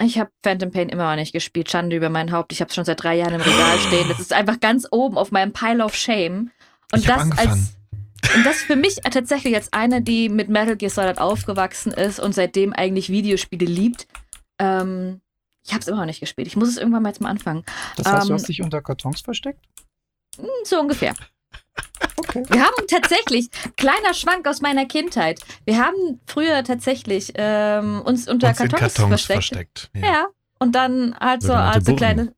Ich 0.06 0.18
habe 0.18 0.30
Phantom 0.42 0.70
Pain 0.70 0.88
immer 0.88 1.08
noch 1.10 1.16
nicht 1.16 1.32
gespielt. 1.32 1.70
Schande 1.70 1.96
über 1.96 2.08
mein 2.10 2.32
Haupt. 2.32 2.52
Ich 2.52 2.60
habe 2.60 2.68
es 2.68 2.74
schon 2.74 2.84
seit 2.84 3.02
drei 3.02 3.16
Jahren 3.16 3.34
im 3.34 3.40
Regal 3.40 3.78
stehen. 3.86 4.08
Das 4.08 4.20
ist 4.20 4.32
einfach 4.32 4.60
ganz 4.60 4.86
oben 4.90 5.18
auf 5.18 5.30
meinem 5.32 5.52
Pile 5.52 5.84
of 5.84 5.94
Shame. 5.94 6.50
Und 6.92 7.00
Ich 7.00 7.06
das 7.06 7.30
als 7.38 7.74
und 8.34 8.46
das 8.46 8.62
für 8.62 8.76
mich 8.76 8.96
tatsächlich 8.96 9.54
als 9.54 9.72
eine, 9.72 10.00
die 10.02 10.28
mit 10.28 10.48
Metal 10.48 10.76
Gear 10.76 10.90
Solid 10.90 11.18
aufgewachsen 11.18 11.92
ist 11.92 12.20
und 12.20 12.34
seitdem 12.34 12.72
eigentlich 12.72 13.10
Videospiele 13.10 13.66
liebt. 13.66 14.06
Ähm, 14.58 15.20
ich 15.64 15.72
habe 15.72 15.80
es 15.80 15.88
immer 15.88 15.98
noch 15.98 16.06
nicht 16.06 16.20
gespielt. 16.20 16.46
Ich 16.48 16.56
muss 16.56 16.68
es 16.68 16.76
irgendwann 16.76 17.02
mal 17.02 17.10
jetzt 17.10 17.20
mal 17.20 17.30
anfangen. 17.30 17.64
Das 17.96 18.06
heißt, 18.06 18.24
du 18.24 18.28
Ähm, 18.32 18.34
hast 18.34 18.48
dich 18.48 18.62
unter 18.62 18.80
Kartons 18.82 19.20
versteckt? 19.20 19.64
Hm, 20.38 20.46
So 20.64 20.80
ungefähr. 20.80 21.14
Okay. 22.16 22.42
Wir 22.48 22.60
haben 22.62 22.86
tatsächlich, 22.88 23.48
kleiner 23.76 24.14
Schwank 24.14 24.46
aus 24.48 24.60
meiner 24.60 24.86
Kindheit, 24.86 25.40
wir 25.64 25.78
haben 25.78 26.20
früher 26.26 26.64
tatsächlich 26.64 27.32
ähm, 27.34 28.00
uns 28.04 28.28
unter 28.28 28.48
Uns 28.48 28.58
Kartons, 28.58 28.80
Kartons 28.80 29.08
versteckt. 29.08 29.44
versteckt. 29.44 29.90
Ja. 29.94 30.02
Ja, 30.06 30.26
und 30.58 30.74
dann 30.74 31.14
halt 31.18 31.42
so 31.42 31.52
als 31.52 31.84
so 31.86 31.94
kleine. 31.96 32.34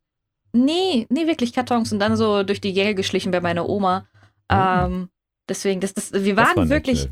Nee, 0.53 1.05
nee, 1.09 1.27
wirklich 1.27 1.53
Kartons 1.53 1.91
und 1.91 1.99
dann 1.99 2.15
so 2.15 2.43
durch 2.43 2.61
die 2.61 2.73
Gänge 2.73 2.95
geschlichen 2.95 3.31
bei 3.31 3.41
meiner 3.41 3.67
Oma. 3.67 4.07
Ähm, 4.49 5.09
deswegen, 5.49 5.81
das, 5.81 5.93
das, 5.93 6.13
wir 6.13 6.35
Das 6.35 6.47
waren 6.47 6.55
war 6.55 6.63
ein 6.63 6.69
wirklich. 6.69 7.09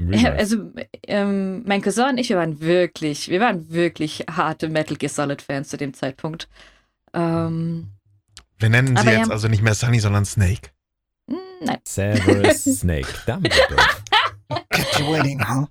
Ja, 0.00 0.30
also, 0.32 0.70
ähm, 1.08 1.64
mein 1.66 1.82
Cousin 1.82 2.10
und 2.10 2.18
ich, 2.18 2.28
wir 2.28 2.36
waren 2.36 2.60
wirklich, 2.60 3.28
wir 3.30 3.40
waren 3.40 3.68
wirklich 3.70 4.24
harte 4.30 4.68
Metal 4.68 4.96
Gear 4.96 5.10
Solid 5.10 5.42
Fans 5.42 5.68
zu 5.70 5.76
dem 5.76 5.92
Zeitpunkt. 5.92 6.48
Ähm, 7.14 7.88
Wir 8.58 8.68
nennen 8.68 8.96
sie 8.96 9.06
jetzt 9.08 9.26
ja- 9.26 9.32
also 9.32 9.48
nicht 9.48 9.62
mehr 9.62 9.74
Sunny, 9.74 9.98
sondern 9.98 10.24
Snake. 10.24 10.70
Mm, 11.30 11.80
Serious 11.84 12.24
Severus 12.24 12.80
Snape 12.80 13.06
Dumbledore. 13.26 13.86
Get 14.72 14.98
your 14.98 15.10
wedding, 15.10 15.38
huh? 15.40 15.66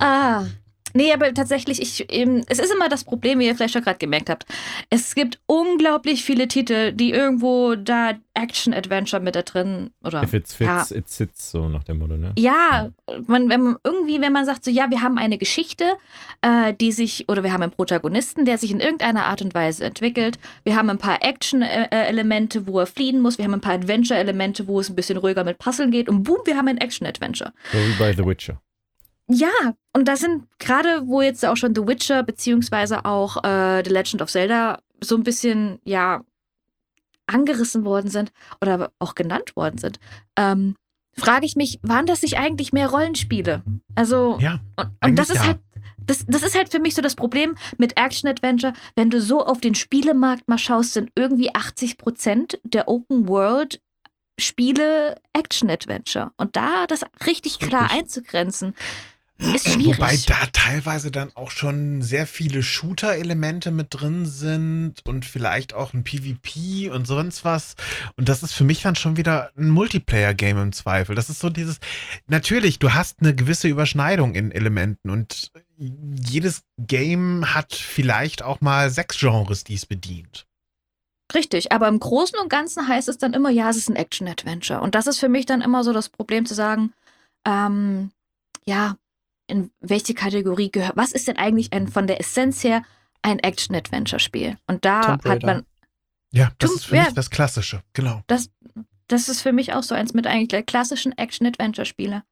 Ah, 0.00 0.48
Nee, 0.94 1.12
aber 1.12 1.32
tatsächlich, 1.34 1.80
ich, 1.80 2.10
eben, 2.12 2.42
es 2.48 2.58
ist 2.58 2.72
immer 2.72 2.88
das 2.88 3.04
Problem, 3.04 3.38
wie 3.38 3.46
ihr 3.46 3.54
vielleicht 3.54 3.74
schon 3.74 3.82
gerade 3.82 3.98
gemerkt 3.98 4.30
habt. 4.30 4.44
Es 4.90 5.14
gibt 5.14 5.40
unglaublich 5.46 6.24
viele 6.24 6.48
Titel, 6.48 6.92
die 6.92 7.10
irgendwo 7.10 7.74
da 7.74 8.12
Action-Adventure 8.34 9.22
mit 9.22 9.34
da 9.36 9.42
drin 9.42 9.90
oder 10.02 10.22
If 10.22 10.32
it 10.34 10.46
Ja. 10.60 10.78
fits, 10.80 10.90
it 10.92 11.08
sits, 11.08 11.50
so 11.50 11.68
nach 11.68 11.84
dem 11.84 11.98
Motto, 11.98 12.16
ne? 12.16 12.32
Ja, 12.38 12.90
man, 13.26 13.48
wenn 13.48 13.62
man 13.62 13.76
irgendwie, 13.84 14.20
wenn 14.20 14.32
man 14.32 14.44
sagt, 14.46 14.64
so 14.64 14.70
ja, 14.70 14.90
wir 14.90 15.02
haben 15.02 15.18
eine 15.18 15.36
Geschichte, 15.38 15.84
äh, 16.42 16.72
die 16.74 16.92
sich, 16.92 17.28
oder 17.28 17.42
wir 17.42 17.52
haben 17.52 17.62
einen 17.62 17.72
Protagonisten, 17.72 18.44
der 18.44 18.58
sich 18.58 18.70
in 18.70 18.80
irgendeiner 18.80 19.26
Art 19.26 19.42
und 19.42 19.54
Weise 19.54 19.84
entwickelt. 19.84 20.38
Wir 20.64 20.76
haben 20.76 20.88
ein 20.90 20.98
paar 20.98 21.22
Action-Elemente, 21.22 22.66
wo 22.66 22.78
er 22.80 22.86
fliehen 22.86 23.20
muss. 23.20 23.38
Wir 23.38 23.44
haben 23.44 23.54
ein 23.54 23.60
paar 23.60 23.74
Adventure-Elemente, 23.74 24.66
wo 24.66 24.80
es 24.80 24.88
ein 24.88 24.96
bisschen 24.96 25.18
ruhiger 25.18 25.44
mit 25.44 25.58
Puzzeln 25.58 25.90
geht. 25.90 26.08
Und 26.08 26.22
boom, 26.24 26.38
wir 26.44 26.56
haben 26.56 26.68
ein 26.68 26.78
Action-Adventure. 26.78 27.52
So 27.72 27.78
wie 27.78 27.92
bei 27.98 28.12
The 28.12 28.24
Witcher. 28.24 28.60
Ja, 29.30 29.74
und 29.92 30.08
da 30.08 30.16
sind 30.16 30.46
gerade, 30.58 31.06
wo 31.06 31.22
jetzt 31.22 31.44
auch 31.44 31.56
schon 31.56 31.74
The 31.74 31.86
Witcher 31.86 32.22
beziehungsweise 32.22 33.04
auch 33.04 33.44
äh, 33.44 33.82
The 33.84 33.90
Legend 33.90 34.22
of 34.22 34.30
Zelda 34.30 34.80
so 35.00 35.16
ein 35.16 35.22
bisschen, 35.22 35.78
ja, 35.84 36.22
angerissen 37.26 37.84
worden 37.84 38.10
sind 38.10 38.32
oder 38.60 38.90
auch 38.98 39.14
genannt 39.14 39.54
worden 39.54 39.78
sind, 39.78 40.00
ähm, 40.36 40.74
frage 41.16 41.46
ich 41.46 41.54
mich, 41.54 41.78
waren 41.82 42.06
das 42.06 42.22
nicht 42.22 42.38
eigentlich 42.38 42.72
mehr 42.72 42.88
Rollenspiele? 42.88 43.62
Also, 43.94 44.38
Ja, 44.40 44.60
und, 44.76 44.90
und 45.04 45.16
das 45.16 45.30
ist 45.30 45.36
ja. 45.36 45.46
halt, 45.48 45.58
das, 45.98 46.24
das 46.26 46.42
ist 46.42 46.56
halt 46.56 46.70
für 46.70 46.80
mich 46.80 46.94
so 46.94 47.02
das 47.02 47.14
Problem 47.14 47.56
mit 47.78 47.96
Action-Adventure. 47.96 48.72
Wenn 48.96 49.10
du 49.10 49.20
so 49.20 49.44
auf 49.44 49.60
den 49.60 49.76
Spielemarkt 49.76 50.48
mal 50.48 50.58
schaust, 50.58 50.94
sind 50.94 51.10
irgendwie 51.14 51.54
80 51.54 51.98
Prozent 51.98 52.58
der 52.64 52.88
Open 52.88 53.28
World 53.28 53.80
Spiele 54.38 55.20
Action-Adventure. 55.34 56.32
Und 56.36 56.56
da 56.56 56.86
das 56.86 57.04
richtig 57.26 57.58
klar 57.58 57.82
Richtig. 57.82 57.98
einzugrenzen, 58.00 58.74
ist 59.40 59.68
schwierig. 59.68 59.98
Wobei 59.98 60.18
da 60.26 60.46
teilweise 60.52 61.10
dann 61.10 61.34
auch 61.34 61.50
schon 61.50 62.02
sehr 62.02 62.26
viele 62.26 62.62
Shooter-Elemente 62.62 63.70
mit 63.70 63.88
drin 63.90 64.26
sind 64.26 64.94
und 65.06 65.24
vielleicht 65.24 65.74
auch 65.74 65.92
ein 65.94 66.04
PvP 66.04 66.90
und 66.90 67.06
sonst 67.06 67.44
was. 67.44 67.74
Und 68.16 68.28
das 68.28 68.42
ist 68.42 68.52
für 68.52 68.64
mich 68.64 68.82
dann 68.82 68.96
schon 68.96 69.16
wieder 69.16 69.50
ein 69.56 69.70
Multiplayer-Game 69.70 70.58
im 70.58 70.72
Zweifel. 70.72 71.14
Das 71.14 71.30
ist 71.30 71.40
so 71.40 71.50
dieses, 71.50 71.78
natürlich, 72.26 72.78
du 72.78 72.92
hast 72.92 73.20
eine 73.20 73.34
gewisse 73.34 73.68
Überschneidung 73.68 74.34
in 74.34 74.52
Elementen 74.52 75.10
und 75.10 75.50
jedes 75.78 76.62
Game 76.78 77.54
hat 77.54 77.72
vielleicht 77.72 78.42
auch 78.42 78.60
mal 78.60 78.90
sechs 78.90 79.18
Genres, 79.18 79.64
die 79.64 79.74
es 79.74 79.86
bedient. 79.86 80.46
Richtig, 81.34 81.72
aber 81.72 81.88
im 81.88 82.00
Großen 82.00 82.38
und 82.38 82.48
Ganzen 82.48 82.86
heißt 82.88 83.08
es 83.08 83.18
dann 83.18 83.34
immer, 83.34 83.50
ja, 83.50 83.70
es 83.70 83.76
ist 83.76 83.88
ein 83.88 83.96
Action-Adventure. 83.96 84.80
Und 84.80 84.94
das 84.94 85.06
ist 85.06 85.18
für 85.18 85.28
mich 85.28 85.46
dann 85.46 85.62
immer 85.62 85.84
so 85.84 85.92
das 85.92 86.08
Problem 86.08 86.44
zu 86.44 86.54
sagen, 86.54 86.92
ähm, 87.46 88.10
ja, 88.64 88.96
in 89.50 89.70
welche 89.80 90.14
Kategorie 90.14 90.70
gehört, 90.70 90.96
was 90.96 91.12
ist 91.12 91.28
denn 91.28 91.36
eigentlich 91.36 91.72
ein, 91.72 91.88
von 91.88 92.06
der 92.06 92.20
Essenz 92.20 92.64
her 92.64 92.82
ein 93.22 93.38
Action-Adventure-Spiel? 93.38 94.56
Und 94.66 94.84
da 94.84 95.18
hat 95.24 95.42
man, 95.42 95.64
Ja, 96.32 96.50
das 96.58 96.70
Tomb- 96.70 96.76
ist 96.78 96.86
für 96.86 96.96
ja. 96.96 97.04
mich 97.04 97.14
das 97.14 97.30
Klassische, 97.30 97.82
genau. 97.92 98.22
das, 98.26 98.50
das 99.08 99.28
ist 99.28 99.42
für 99.42 99.52
mich 99.52 99.72
auch 99.74 99.82
so 99.82 99.94
eins 99.94 100.14
mit 100.14 100.26
eigentlich 100.26 100.48
der 100.48 100.62
klassischen 100.62 101.16
Action-Adventure-Spiele. 101.18 102.22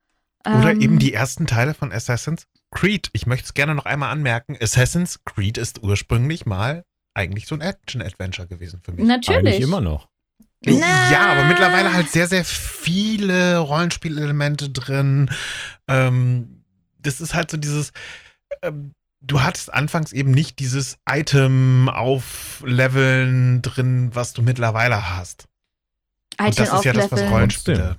Oder 0.47 0.71
Ähm, 0.71 0.81
eben 0.81 0.99
die 0.99 1.13
ersten 1.13 1.47
Teile 1.47 1.75
von 1.75 1.93
Assassin's 1.93 2.47
Creed. 2.71 3.11
Ich 3.13 3.27
möchte 3.27 3.47
es 3.47 3.55
gerne 3.55 3.75
noch 3.75 3.87
einmal 3.87 4.11
anmerken. 4.13 4.57
Assassin's 4.61 5.19
Creed 5.25 5.59
ist 5.59 5.83
ursprünglich 5.83 6.47
mal 6.47 6.85
eigentlich 7.15 7.47
so 7.49 7.57
ein 7.57 7.61
Action-Adventure 7.61 8.47
gewesen 8.47 8.81
für 8.83 8.93
mich. 8.93 9.05
Natürlich. 9.05 9.39
Eigentlich 9.39 9.61
immer 9.61 9.81
noch. 9.81 10.09
Na. 10.65 11.11
Ja, 11.11 11.27
aber 11.33 11.45
mittlerweile 11.45 11.93
halt 11.93 12.11
sehr, 12.11 12.27
sehr 12.29 12.45
viele 12.45 13.59
Rollenspielelemente 13.59 14.71
drin. 14.71 15.31
Ähm, 15.89 16.58
das 16.99 17.21
ist 17.21 17.35
halt 17.35 17.51
so 17.51 17.57
dieses. 17.57 17.93
Ähm, 18.63 18.93
du 19.21 19.43
hattest 19.43 19.73
anfangs 19.73 20.13
eben 20.13 20.31
nicht 20.31 20.59
dieses 20.59 20.99
Item 21.09 21.89
aufleveln 21.89 23.63
drin, 23.63 24.11
was 24.15 24.33
du 24.33 24.43
mittlerweile 24.43 25.17
hast. 25.17 25.47
Und 26.39 26.49
Item 26.49 26.65
das 26.67 26.73
ist 26.75 26.85
ja 26.85 26.93
das, 26.93 27.11
was 27.11 27.23
Rollenspiele. 27.31 27.99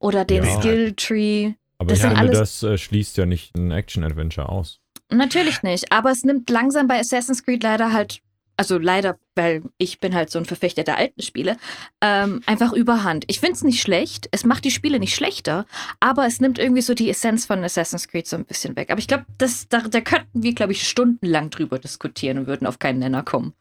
oder 0.00 0.24
den 0.24 0.44
Ja. 0.44 0.58
Skill-Tree. 0.58 1.52
Aber 1.78 1.90
Das 1.90 1.98
ich 1.98 2.04
finde, 2.06 2.30
das 2.30 2.62
äh, 2.62 2.78
schließt 2.78 3.16
ja 3.18 3.26
nicht 3.26 3.54
ein 3.56 3.70
Action-Adventure 3.70 4.48
aus. 4.48 4.80
Natürlich 5.10 5.62
nicht, 5.62 5.92
aber 5.92 6.10
es 6.10 6.24
nimmt 6.24 6.48
langsam 6.50 6.88
bei 6.88 6.98
Assassin's 6.98 7.44
Creed 7.44 7.62
leider 7.62 7.92
halt, 7.92 8.22
also 8.56 8.78
leider, 8.78 9.18
weil 9.34 9.62
ich 9.78 10.00
bin 10.00 10.14
halt 10.14 10.30
so 10.30 10.38
ein 10.38 10.44
Verfechter 10.44 10.82
der 10.82 10.96
alten 10.96 11.22
Spiele, 11.22 11.56
ähm, 12.00 12.42
einfach 12.46 12.72
überhand. 12.72 13.24
Ich 13.28 13.40
finde 13.40 13.54
es 13.54 13.64
nicht 13.64 13.80
schlecht, 13.82 14.28
es 14.32 14.44
macht 14.44 14.64
die 14.64 14.70
Spiele 14.70 14.98
nicht 14.98 15.14
schlechter, 15.14 15.66
aber 16.00 16.26
es 16.26 16.40
nimmt 16.40 16.58
irgendwie 16.58 16.82
so 16.82 16.94
die 16.94 17.10
Essenz 17.10 17.46
von 17.46 17.62
Assassin's 17.62 18.08
Creed 18.08 18.26
so 18.26 18.36
ein 18.36 18.44
bisschen 18.44 18.76
weg. 18.76 18.90
Aber 18.90 18.98
ich 18.98 19.08
glaube, 19.08 19.26
da, 19.38 19.80
da 19.80 20.00
könnten 20.00 20.42
wir, 20.42 20.54
glaube 20.54 20.72
ich, 20.72 20.88
stundenlang 20.88 21.50
drüber 21.50 21.78
diskutieren 21.78 22.38
und 22.38 22.46
würden 22.46 22.66
auf 22.66 22.78
keinen 22.78 22.98
Nenner 22.98 23.22
kommen. 23.22 23.52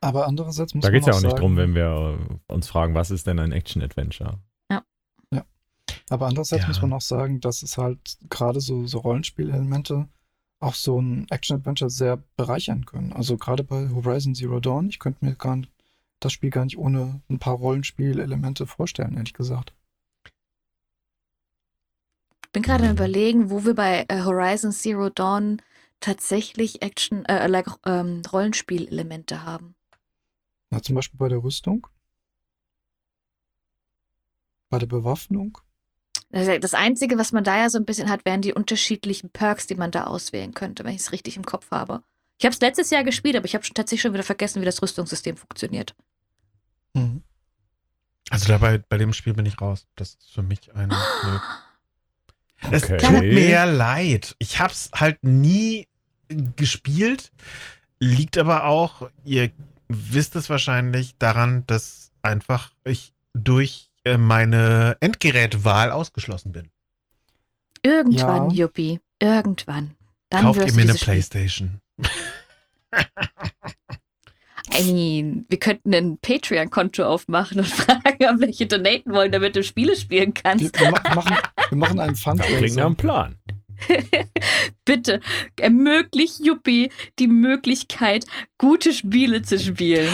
Aber 0.00 0.26
andererseits 0.26 0.74
muss 0.74 0.82
Da 0.82 0.88
man 0.88 0.92
geht 0.92 1.02
es 1.02 1.06
ja 1.06 1.12
auch 1.14 1.20
nicht 1.20 1.30
sagen, 1.30 1.40
drum, 1.40 1.56
wenn 1.56 1.74
wir 1.74 2.18
äh, 2.48 2.52
uns 2.52 2.68
fragen, 2.68 2.94
was 2.94 3.10
ist 3.10 3.26
denn 3.26 3.38
ein 3.38 3.52
Action-Adventure? 3.52 4.38
Aber 6.10 6.26
andererseits 6.26 6.62
Ja. 6.62 6.68
muss 6.68 6.82
man 6.82 6.92
auch 6.92 7.00
sagen, 7.00 7.40
dass 7.40 7.62
es 7.62 7.78
halt 7.78 8.18
gerade 8.28 8.60
so, 8.60 8.86
so 8.86 8.98
Rollenspielelemente 8.98 10.08
auch 10.58 10.74
so 10.74 11.00
ein 11.00 11.26
Action-Adventure 11.28 11.90
sehr 11.90 12.22
bereichern 12.36 12.86
können. 12.86 13.12
Also 13.12 13.36
gerade 13.36 13.64
bei 13.64 13.90
Horizon 13.90 14.34
Zero 14.34 14.60
Dawn, 14.60 14.88
ich 14.88 14.98
könnte 14.98 15.24
mir 15.24 15.34
gar 15.34 15.56
nicht, 15.56 15.70
das 16.20 16.32
Spiel 16.32 16.50
gar 16.50 16.64
nicht 16.64 16.78
ohne 16.78 17.20
ein 17.28 17.38
paar 17.38 17.56
Rollenspielelemente 17.56 18.66
vorstellen, 18.66 19.16
ehrlich 19.16 19.34
gesagt. 19.34 19.74
Bin 22.52 22.62
gerade 22.62 22.84
am 22.88 22.92
überlegen, 22.92 23.50
wo 23.50 23.66
wir 23.66 23.74
bei 23.74 24.06
äh, 24.08 24.22
Horizon 24.22 24.72
Zero 24.72 25.10
Dawn 25.10 25.60
tatsächlich 26.00 26.80
Action, 26.80 27.26
äh, 27.26 27.46
like, 27.48 27.68
ähm, 27.84 28.22
Rollenspielelemente 28.32 29.44
haben. 29.44 29.74
Na, 30.70 30.80
zum 30.80 30.94
Beispiel 30.94 31.18
bei 31.18 31.28
der 31.28 31.42
Rüstung, 31.42 31.86
bei 34.70 34.78
der 34.78 34.86
Bewaffnung. 34.86 35.58
Das 36.30 36.74
Einzige, 36.74 37.18
was 37.18 37.32
man 37.32 37.44
da 37.44 37.56
ja 37.56 37.70
so 37.70 37.78
ein 37.78 37.84
bisschen 37.84 38.10
hat, 38.10 38.24
wären 38.24 38.42
die 38.42 38.52
unterschiedlichen 38.52 39.30
Perks, 39.30 39.66
die 39.66 39.76
man 39.76 39.90
da 39.90 40.04
auswählen 40.04 40.52
könnte, 40.54 40.84
wenn 40.84 40.94
ich 40.94 41.00
es 41.02 41.12
richtig 41.12 41.36
im 41.36 41.44
Kopf 41.44 41.70
habe. 41.70 42.02
Ich 42.38 42.44
habe 42.44 42.52
es 42.52 42.60
letztes 42.60 42.90
Jahr 42.90 43.04
gespielt, 43.04 43.36
aber 43.36 43.46
ich 43.46 43.54
habe 43.54 43.64
schon 43.64 43.74
tatsächlich 43.74 44.02
schon 44.02 44.12
wieder 44.12 44.22
vergessen, 44.24 44.60
wie 44.60 44.66
das 44.66 44.82
Rüstungssystem 44.82 45.36
funktioniert. 45.36 45.94
Mhm. 46.94 47.22
Also 48.28 48.48
dabei, 48.48 48.78
bei 48.78 48.98
dem 48.98 49.12
Spiel 49.12 49.34
bin 49.34 49.46
ich 49.46 49.60
raus. 49.60 49.86
Das 49.94 50.10
ist 50.14 50.32
für 50.32 50.42
mich 50.42 50.74
ein. 50.74 50.92
Es 52.70 52.84
Okay. 52.84 52.96
tut 52.96 53.20
mir 53.20 53.48
ja 53.48 53.64
leid. 53.64 54.34
Ich 54.38 54.58
hab's 54.58 54.90
halt 54.94 55.22
nie 55.22 55.86
gespielt. 56.56 57.30
Liegt 58.00 58.36
aber 58.36 58.64
auch, 58.64 59.08
ihr 59.24 59.52
wisst 59.88 60.36
es 60.36 60.50
wahrscheinlich, 60.50 61.16
daran, 61.18 61.64
dass 61.66 62.10
einfach 62.22 62.72
ich 62.84 63.14
durch 63.32 63.90
meine 64.16 64.96
Endgerätwahl 65.00 65.90
ausgeschlossen 65.90 66.52
bin. 66.52 66.70
Irgendwann, 67.82 68.50
Ja. 68.50 68.64
Juppie, 68.64 69.00
irgendwann. 69.20 69.92
Dann 70.30 70.42
Kauft 70.42 70.60
wirst 70.60 70.76
ihr 70.76 70.84
mir 70.84 70.90
eine 70.90 70.98
Playstation? 70.98 71.80
I 74.78 74.82
mean, 74.92 75.46
wir 75.48 75.58
könnten 75.58 75.94
ein 75.94 76.18
Patreon-Konto 76.18 77.04
aufmachen 77.04 77.58
und 77.60 77.68
fragen, 77.72 78.24
ob 78.34 78.40
welche 78.40 78.66
donaten 78.66 79.12
wollen, 79.12 79.30
damit 79.30 79.54
du 79.56 79.62
Spiele 79.62 79.94
spielen 79.96 80.34
kannst. 80.34 80.78
wir, 80.80 80.90
ma- 80.90 81.14
machen, 81.14 81.36
wir 81.68 81.78
machen 81.78 82.00
einen 82.00 82.14
Das 82.24 82.24
klingt 82.24 82.38
nach 82.38 82.46
Fundraiser. 82.46 82.86
einem 82.86 82.96
Plan. 82.96 83.36
Bitte 84.84 85.20
ermöglicht 85.60 86.44
Juppie 86.44 86.90
die 87.18 87.28
Möglichkeit, 87.28 88.24
gute 88.58 88.92
Spiele 88.92 89.42
zu 89.42 89.58
spielen. 89.60 90.10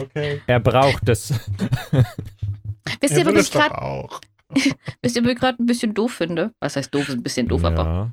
Okay. 0.00 0.40
Er 0.46 0.60
braucht 0.60 1.08
das. 1.08 1.32
Wisst 3.00 3.16
ihr, 3.16 3.26
was 3.26 3.34
es 3.34 3.46
ich 3.48 3.52
gerade 3.52 3.80
auch. 3.80 4.20
wisst 5.02 5.16
ihr, 5.16 5.24
was 5.24 5.32
ich 5.32 5.38
gerade 5.38 5.62
ein 5.62 5.66
bisschen 5.66 5.94
doof 5.94 6.12
finde? 6.12 6.52
Was 6.60 6.76
heißt 6.76 6.94
doof? 6.94 7.08
Ist 7.08 7.14
ein 7.14 7.22
bisschen 7.22 7.46
doof, 7.48 7.64
aber 7.64 7.84
ja. 7.84 8.10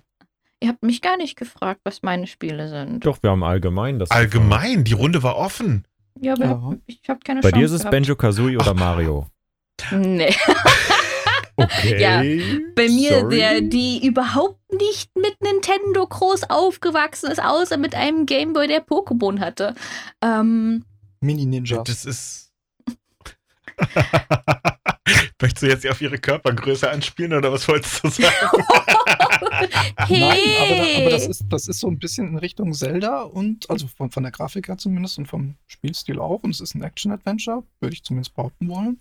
ihr 0.62 0.69
habt 0.69 0.84
mich 0.84 1.01
gar 1.01 1.17
nicht 1.17 1.36
gefragt, 1.36 1.81
was 1.84 2.03
meine 2.03 2.27
Spiele 2.27 2.67
sind. 2.69 3.05
Doch, 3.05 3.22
wir 3.24 3.31
haben 3.31 3.43
allgemein 3.43 3.98
das. 4.00 4.12
Allgemein, 4.12 4.84
die 4.84 4.93
Runde 4.93 5.24
war 5.24 5.38
offen. 5.38 5.86
Ja, 6.19 6.34
aber 6.34 6.46
Ja. 6.46 6.74
ich 6.86 7.01
habe 7.10 7.19
keine 7.24 7.41
Bei 7.41 7.50
Chance 7.50 7.60
dir 7.60 7.65
ist 7.65 7.72
es 7.72 7.79
gehabt. 7.81 7.91
Benjo 7.91 8.15
Kazooie 8.15 8.57
oder 8.57 8.74
Mario? 8.74 9.27
Nee. 9.91 10.34
Okay. 11.60 12.00
Ja, 12.00 12.19
Bei 12.75 12.88
mir, 12.88 13.22
sorry. 13.22 13.36
der, 13.36 13.62
die 13.62 14.05
überhaupt 14.05 14.60
nicht 14.72 15.10
mit 15.15 15.41
Nintendo 15.41 16.05
groß 16.05 16.51
aufgewachsen 16.51 17.31
ist, 17.31 17.41
außer 17.43 17.77
mit 17.77 17.96
einem 17.96 18.27
Gameboy, 18.27 18.67
der 18.67 18.86
Pokémon 18.86 19.39
hatte. 19.39 19.74
Ähm, 20.24 20.86
Mini-Ninjas. 21.21 21.83
Das 21.83 22.05
ist. 22.05 22.53
Möchtest 25.39 25.62
du 25.62 25.67
jetzt 25.67 25.88
auf 25.88 26.01
ihre 26.01 26.17
Körpergröße 26.17 26.89
anspielen 26.89 27.33
oder 27.33 27.51
was 27.51 27.67
wolltest 27.67 28.03
du 28.03 28.09
sagen? 28.09 28.33
hey! 29.97 30.19
Nein, 30.19 30.39
aber, 30.59 30.75
da, 30.75 30.97
aber 30.97 31.09
das, 31.12 31.27
ist, 31.27 31.45
das 31.47 31.67
ist 31.67 31.79
so 31.79 31.88
ein 31.88 32.00
bisschen 32.00 32.27
in 32.29 32.38
Richtung 32.38 32.74
Zelda 32.74 33.21
und, 33.21 33.69
also 33.69 33.88
von, 33.88 34.09
von 34.09 34.24
der 34.24 34.31
Grafik 34.31 34.67
her 34.67 34.77
zumindest 34.77 35.19
und 35.19 35.27
vom 35.27 35.55
Spielstil 35.67 36.19
auch. 36.19 36.41
Und 36.43 36.51
es 36.51 36.62
ist 36.62 36.74
ein 36.75 36.81
Action-Adventure, 36.81 37.63
würde 37.79 37.93
ich 37.93 38.03
zumindest 38.03 38.33
behaupten 38.33 38.67
wollen. 38.67 38.97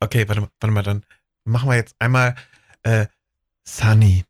Okay, 0.00 0.28
warte 0.28 0.42
mal, 0.42 0.48
warte 0.60 0.74
mal, 0.74 0.82
dann 0.82 1.04
machen 1.44 1.68
wir 1.68 1.76
jetzt 1.76 1.94
einmal. 1.98 2.34
Äh, 2.82 3.06
Sunny, 3.66 4.24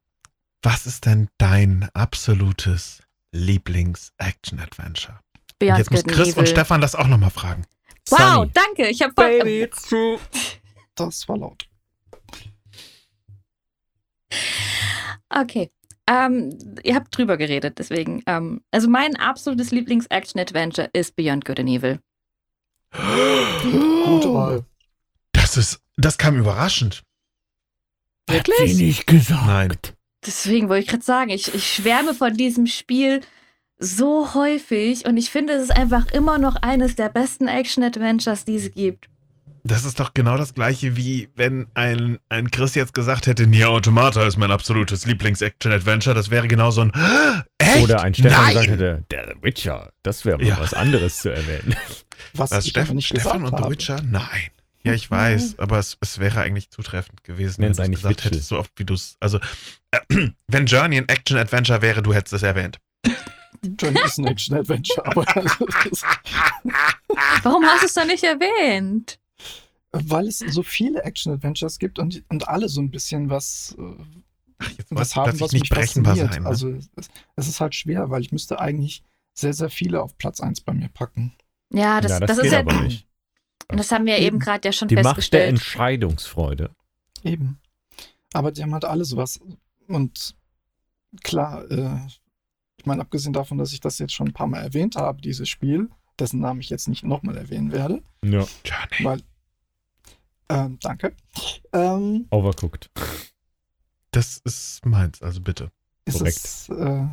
was 0.62 0.86
ist 0.86 1.06
denn 1.06 1.28
dein 1.38 1.88
absolutes 1.94 3.02
Lieblings-Action-Adventure? 3.32 5.20
Beyond 5.58 5.78
Jetzt 5.78 5.90
muss 5.90 6.04
Chris 6.04 6.36
und. 6.36 6.48
Stefan 6.48 6.80
das 6.80 6.94
auch 6.94 7.06
nochmal 7.06 7.30
fragen. 7.30 7.64
Wow, 8.10 8.18
Sunny. 8.18 8.50
danke. 8.54 8.88
Ich 8.88 9.02
habe 9.02 9.12
voll. 9.14 9.38
Baby, 9.40 9.70
true. 9.70 10.18
Das 10.94 11.28
war 11.28 11.38
laut. 11.38 11.68
Okay. 15.30 15.70
Ähm, 16.06 16.58
ihr 16.82 16.94
habt 16.94 17.16
drüber 17.16 17.36
geredet, 17.36 17.78
deswegen. 17.78 18.22
Ähm, 18.26 18.62
also 18.70 18.88
mein 18.88 19.16
absolutes 19.16 19.70
Lieblings-Action-Adventure 19.72 20.88
ist 20.94 21.16
Beyond 21.16 21.44
Good 21.44 21.60
and 21.60 21.68
Evil. 21.68 22.00
Gute 22.92 24.32
Wahl. 24.32 24.64
Das 25.32 25.58
ist, 25.58 25.80
das 25.96 26.16
kam 26.16 26.38
überraschend. 26.38 27.02
Wirklich? 28.26 28.76
nicht 28.76 29.06
gesagt. 29.06 29.46
Nein. 29.46 29.76
Deswegen 30.26 30.68
wollte 30.68 30.84
ich 30.84 30.88
gerade 30.88 31.04
sagen, 31.04 31.30
ich, 31.30 31.54
ich 31.54 31.72
schwärme 31.72 32.14
von 32.14 32.34
diesem 32.34 32.66
Spiel 32.66 33.20
so 33.78 34.34
häufig 34.34 35.04
und 35.06 35.16
ich 35.16 35.30
finde, 35.30 35.52
es 35.54 35.64
ist 35.64 35.70
einfach 35.76 36.06
immer 36.12 36.38
noch 36.38 36.56
eines 36.56 36.96
der 36.96 37.08
besten 37.08 37.48
Action-Adventures, 37.48 38.44
die 38.44 38.56
es 38.56 38.72
gibt. 38.72 39.08
Das 39.64 39.84
ist 39.84 40.00
doch 40.00 40.14
genau 40.14 40.38
das 40.38 40.54
gleiche, 40.54 40.96
wie 40.96 41.28
wenn 41.34 41.66
ein, 41.74 42.18
ein 42.30 42.50
Chris 42.50 42.74
jetzt 42.74 42.94
gesagt 42.94 43.26
hätte, 43.26 43.46
Nier 43.46 43.68
Automata 43.68 44.26
ist 44.26 44.38
mein 44.38 44.50
absolutes 44.50 45.04
Lieblings-Action-Adventure. 45.04 46.14
Das 46.14 46.30
wäre 46.30 46.48
genau 46.48 46.70
so 46.70 46.80
ein 46.82 46.92
Echt? 47.58 47.82
Oder 47.82 48.00
ein 48.02 48.14
Stefan 48.14 48.32
Nein! 48.44 48.48
gesagt 48.54 48.68
hätte, 48.70 49.04
der 49.10 49.26
The 49.34 49.42
Witcher. 49.42 49.92
Das 50.02 50.24
wäre 50.24 50.42
Ja. 50.42 50.58
was 50.58 50.72
anderes 50.74 51.18
zu 51.18 51.30
erwähnen. 51.30 51.74
Was, 52.34 52.50
Was, 52.50 52.66
ich 52.66 52.76
aber 52.76 52.84
Steff, 52.86 52.94
nicht 52.94 53.06
Stefan 53.06 53.44
und 53.44 53.56
The. 53.62 53.70
Witcher? 53.70 54.00
Nein. 54.02 54.50
Ja, 54.82 54.92
ich 54.92 55.10
weiß, 55.10 55.58
aber 55.58 55.78
es, 55.78 55.96
es 56.00 56.18
wäre 56.18 56.40
eigentlich 56.40 56.70
zutreffend 56.70 57.22
gewesen, 57.24 57.60
Nenn's 57.60 57.78
wenn 57.78 57.84
du 57.84 57.86
eigentlich 57.92 58.02
gesagt 58.02 58.24
hättest, 58.24 58.48
so 58.48 58.58
oft 58.58 58.70
wie 58.76 58.84
du 58.84 58.94
es. 58.94 59.16
Also, 59.20 59.38
äh, 59.90 59.98
wenn 60.48 60.66
Journey 60.66 60.98
ein 60.98 61.08
Action-Adventure 61.08 61.82
wäre, 61.82 62.02
du 62.02 62.12
hättest 62.14 62.32
es 62.34 62.42
erwähnt. 62.42 62.78
Journey 63.78 64.00
ist 64.04 64.18
ein 64.18 64.26
Action-Adventure, 64.26 65.06
aber 65.06 65.24
Warum 67.42 67.64
hast 67.64 67.82
du 67.82 67.86
es 67.86 67.94
dann 67.94 68.08
nicht 68.08 68.24
erwähnt? 68.24 69.18
weil 69.92 70.28
es 70.28 70.38
so 70.38 70.62
viele 70.62 71.02
Action-Adventures 71.02 71.78
gibt 71.78 71.98
und, 71.98 72.22
und 72.28 72.48
alle 72.48 72.68
so 72.68 72.80
ein 72.80 72.90
bisschen 72.90 73.30
was, 73.30 73.76
äh, 73.78 73.82
Ach, 74.58 74.70
jetzt 74.76 74.90
was 74.90 75.16
haben, 75.16 75.40
was 75.40 75.52
nicht 75.52 75.62
mich 75.62 75.70
berechenbar 75.70 76.16
fasziniert. 76.16 76.34
sein. 76.34 76.42
Ne? 76.42 76.48
Also 76.48 76.68
es, 76.96 77.08
es 77.36 77.48
ist 77.48 77.60
halt 77.60 77.74
schwer, 77.74 78.10
weil 78.10 78.22
ich 78.22 78.32
müsste 78.32 78.60
eigentlich 78.60 79.02
sehr, 79.34 79.54
sehr 79.54 79.70
viele 79.70 80.02
auf 80.02 80.16
Platz 80.18 80.40
1 80.40 80.62
bei 80.62 80.72
mir 80.72 80.88
packen. 80.88 81.34
Ja, 81.70 82.00
das, 82.00 82.12
ja, 82.12 82.20
das, 82.20 82.28
das, 82.28 82.36
geht 82.38 82.46
ist 82.46 82.52
ja. 82.52 82.60
aber 82.60 82.80
nicht. 82.82 83.06
Und 83.70 83.78
das 83.78 83.92
haben 83.92 84.06
wir 84.06 84.16
eben 84.16 84.26
Eben. 84.26 84.38
gerade 84.40 84.68
ja 84.68 84.72
schon 84.72 84.88
Die 84.88 84.96
Macht 84.96 85.04
der 85.04 85.14
festgestellt. 85.14 85.48
Entscheidungsfreude. 85.50 86.70
Eben. 87.22 87.58
Aber 88.32 88.52
die 88.52 88.62
haben 88.62 88.72
halt 88.72 88.84
alle 88.84 89.04
sowas. 89.04 89.40
Und 89.86 90.34
klar, 91.22 91.70
äh, 91.70 91.98
ich 92.78 92.86
meine, 92.86 93.02
abgesehen 93.02 93.32
davon, 93.32 93.58
dass 93.58 93.72
ich 93.72 93.80
das 93.80 93.98
jetzt 93.98 94.14
schon 94.14 94.28
ein 94.28 94.32
paar 94.32 94.46
Mal 94.46 94.60
erwähnt 94.62 94.96
habe, 94.96 95.20
dieses 95.20 95.48
Spiel, 95.48 95.90
dessen 96.18 96.40
Namen 96.40 96.60
ich 96.60 96.70
jetzt 96.70 96.88
nicht 96.88 97.04
nochmal 97.04 97.36
erwähnen 97.36 97.72
werde, 97.72 98.02
Ja. 98.24 98.46
Journey. 98.64 99.04
weil. 99.04 99.22
Ähm, 100.48 100.78
danke. 100.80 101.14
Ähm, 101.72 102.26
Overcooked. 102.30 102.90
Das 104.12 104.38
ist 104.38 104.84
meins, 104.86 105.20
also 105.22 105.40
bitte. 105.42 105.70
ist, 106.06 106.18
Korrekt. 106.18 106.36
es, 106.38 106.68
äh, 106.70 107.06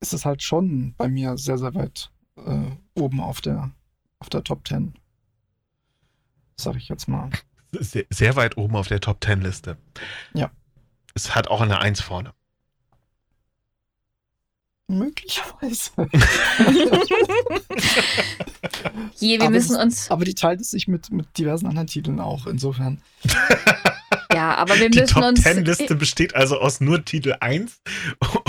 ist 0.00 0.12
es 0.12 0.24
halt 0.26 0.42
schon 0.42 0.94
bei 0.96 1.08
mir 1.08 1.38
sehr, 1.38 1.56
sehr 1.56 1.74
weit 1.74 2.10
äh, 2.36 2.70
oben 2.94 3.20
auf 3.20 3.40
der, 3.40 3.70
auf 4.18 4.28
der 4.28 4.44
Top 4.44 4.68
10. 4.68 4.94
Sag 6.56 6.76
ich 6.76 6.88
jetzt 6.88 7.08
mal. 7.08 7.30
Sehr, 7.72 8.04
sehr 8.10 8.36
weit 8.36 8.56
oben 8.58 8.76
auf 8.76 8.88
der 8.88 9.00
Top 9.00 9.24
10 9.24 9.40
Liste. 9.40 9.78
Ja. 10.34 10.50
Es 11.14 11.34
hat 11.34 11.48
auch 11.48 11.60
eine 11.62 11.78
1 11.80 12.00
vorne. 12.02 12.34
Möglicherweise. 14.86 15.90
Je, 19.16 19.38
wir 19.38 19.42
Aber 19.42 19.50
müssen 19.50 19.76
uns. 19.76 20.10
Aber 20.10 20.24
die 20.24 20.34
teilt 20.34 20.60
es 20.60 20.70
sich 20.70 20.88
mit, 20.88 21.10
mit 21.10 21.38
diversen 21.38 21.66
anderen 21.66 21.86
Titeln 21.86 22.20
auch. 22.20 22.46
Insofern. 22.46 23.00
Ja, 24.32 24.56
aber 24.56 24.78
wir 24.80 24.90
Die 24.90 24.98
müssen 24.98 25.14
Top 25.14 25.24
uns. 25.24 25.42
10 25.42 25.64
Liste 25.64 25.94
besteht 25.94 26.34
also 26.34 26.58
aus 26.58 26.80
nur 26.80 27.04
Titel 27.04 27.36
1 27.38 27.80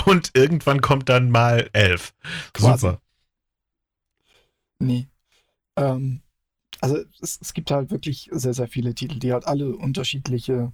und 0.05 0.31
irgendwann 0.33 0.81
kommt 0.81 1.09
dann 1.09 1.29
mal 1.29 1.69
11. 1.73 2.13
Quasi. 2.53 2.79
Super. 2.87 3.01
Nee. 4.79 5.07
Ähm, 5.75 6.21
also 6.81 6.97
es, 7.21 7.39
es 7.39 7.53
gibt 7.53 7.69
halt 7.69 7.91
wirklich 7.91 8.29
sehr, 8.31 8.55
sehr 8.55 8.67
viele 8.67 8.95
Titel, 8.95 9.19
die 9.19 9.31
halt 9.31 9.45
alle 9.45 9.75
unterschiedliche, 9.75 10.71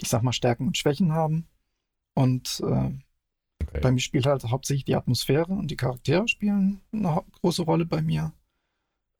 ich 0.00 0.08
sag 0.08 0.22
mal, 0.22 0.32
Stärken 0.32 0.68
und 0.68 0.78
Schwächen 0.78 1.12
haben. 1.12 1.48
Und 2.14 2.62
äh, 2.64 2.90
Okay. 3.68 3.80
bei 3.80 3.90
mir 3.92 4.00
spielt 4.00 4.26
halt 4.26 4.44
hauptsächlich 4.44 4.84
die 4.84 4.96
Atmosphäre 4.96 5.52
und 5.52 5.70
die 5.70 5.76
Charaktere 5.76 6.26
spielen 6.26 6.80
eine 6.92 7.22
große 7.40 7.62
Rolle 7.62 7.84
bei 7.84 8.00
mir. 8.00 8.32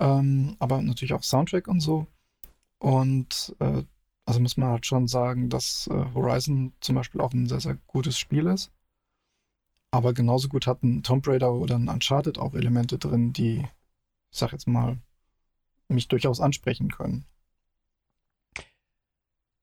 Ähm, 0.00 0.56
aber 0.58 0.80
natürlich 0.80 1.12
auch 1.12 1.22
Soundtrack 1.22 1.68
und 1.68 1.80
so. 1.80 2.06
Und 2.78 3.54
äh, 3.58 3.82
also 4.24 4.40
muss 4.40 4.56
man 4.56 4.70
halt 4.70 4.86
schon 4.86 5.06
sagen, 5.06 5.50
dass 5.50 5.88
äh, 5.88 6.04
Horizon 6.14 6.72
zum 6.80 6.94
Beispiel 6.94 7.20
auch 7.20 7.32
ein 7.32 7.46
sehr, 7.46 7.60
sehr 7.60 7.76
gutes 7.86 8.18
Spiel 8.18 8.46
ist. 8.46 8.70
Aber 9.90 10.12
genauso 10.12 10.48
gut 10.48 10.66
hat 10.66 10.82
ein 10.82 11.02
Tomb 11.02 11.26
Raider 11.26 11.52
oder 11.52 11.76
ein 11.76 11.88
Uncharted 11.88 12.38
auch 12.38 12.54
Elemente 12.54 12.98
drin, 12.98 13.32
die, 13.32 13.66
ich 14.30 14.38
sag 14.38 14.52
jetzt 14.52 14.68
mal, 14.68 14.98
mich 15.88 16.08
durchaus 16.08 16.40
ansprechen 16.40 16.90
können. 16.90 17.24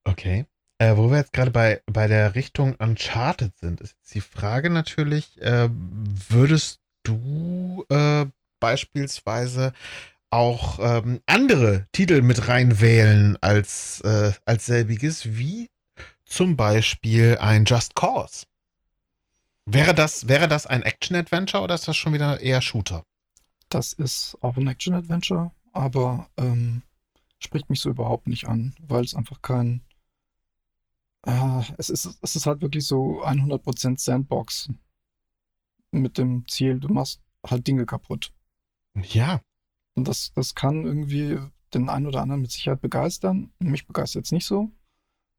Okay. 0.04 0.46
Äh, 0.78 0.98
wo 0.98 1.10
wir 1.10 1.18
jetzt 1.18 1.34
gerade 1.34 1.52
bei, 1.52 1.82
bei 1.86 2.08
der 2.08 2.36
Richtung 2.36 2.76
Uncharted 2.76 3.58
sind, 3.58 3.82
ist 3.82 3.96
jetzt 3.98 4.14
die 4.14 4.22
Frage 4.22 4.70
natürlich, 4.70 5.42
äh, 5.42 5.70
würdest 5.72 6.82
du 7.04 7.86
äh, 7.90 8.26
beispielsweise 8.60 9.74
auch 10.30 10.80
ähm, 10.80 11.22
andere 11.28 11.88
Titel 11.94 12.22
mit 12.22 12.50
reinwählen 12.50 13.38
als, 13.42 14.02
äh, 14.02 14.34
als 14.44 14.66
selbiges, 14.66 15.38
wie 15.38 15.70
zum 16.26 16.58
Beispiel 16.58 17.38
ein 17.40 17.66
Just 17.66 17.96
Cause? 17.96 18.46
Wäre 19.66 19.96
das, 19.96 20.28
wäre 20.28 20.48
das 20.48 20.68
ein 20.68 20.84
Action-Adventure 20.84 21.64
oder 21.64 21.76
ist 21.76 21.88
das 21.88 21.96
schon 21.96 22.14
wieder 22.14 22.40
eher 22.40 22.62
Shooter? 22.62 23.04
Das 23.70 23.94
ist 23.94 24.38
auch 24.42 24.58
ein 24.58 24.68
Action-Adventure, 24.68 25.52
aber 25.72 26.30
ähm, 26.38 26.84
spricht 27.40 27.70
mich 27.70 27.80
so 27.80 27.90
überhaupt 27.90 28.28
nicht 28.28 28.48
an, 28.48 28.76
weil 28.80 29.04
es 29.04 29.16
einfach 29.16 29.42
kein. 29.42 29.82
Äh, 31.26 31.62
es, 31.78 31.90
ist, 31.90 32.18
es 32.22 32.36
ist 32.36 32.46
halt 32.46 32.62
wirklich 32.62 32.86
so 32.86 33.24
100% 33.24 34.00
Sandbox. 34.00 34.70
Mit 35.92 36.18
dem 36.18 36.48
Ziel, 36.48 36.80
du 36.80 36.90
machst 36.90 37.22
halt 37.46 37.66
Dinge 37.68 37.86
kaputt. 37.86 38.34
Ja, 39.02 39.42
Und 39.96 40.08
das, 40.08 40.32
das 40.36 40.56
kann 40.56 40.86
irgendwie 40.86 41.40
den 41.74 41.90
einen 41.90 42.08
oder 42.08 42.22
anderen 42.22 42.42
mit 42.42 42.52
Sicherheit 42.52 42.82
begeistern. 42.82 43.52
Mich 43.60 43.88
begeistert 43.88 44.26
es 44.26 44.32
nicht 44.32 44.46
so, 44.46 44.72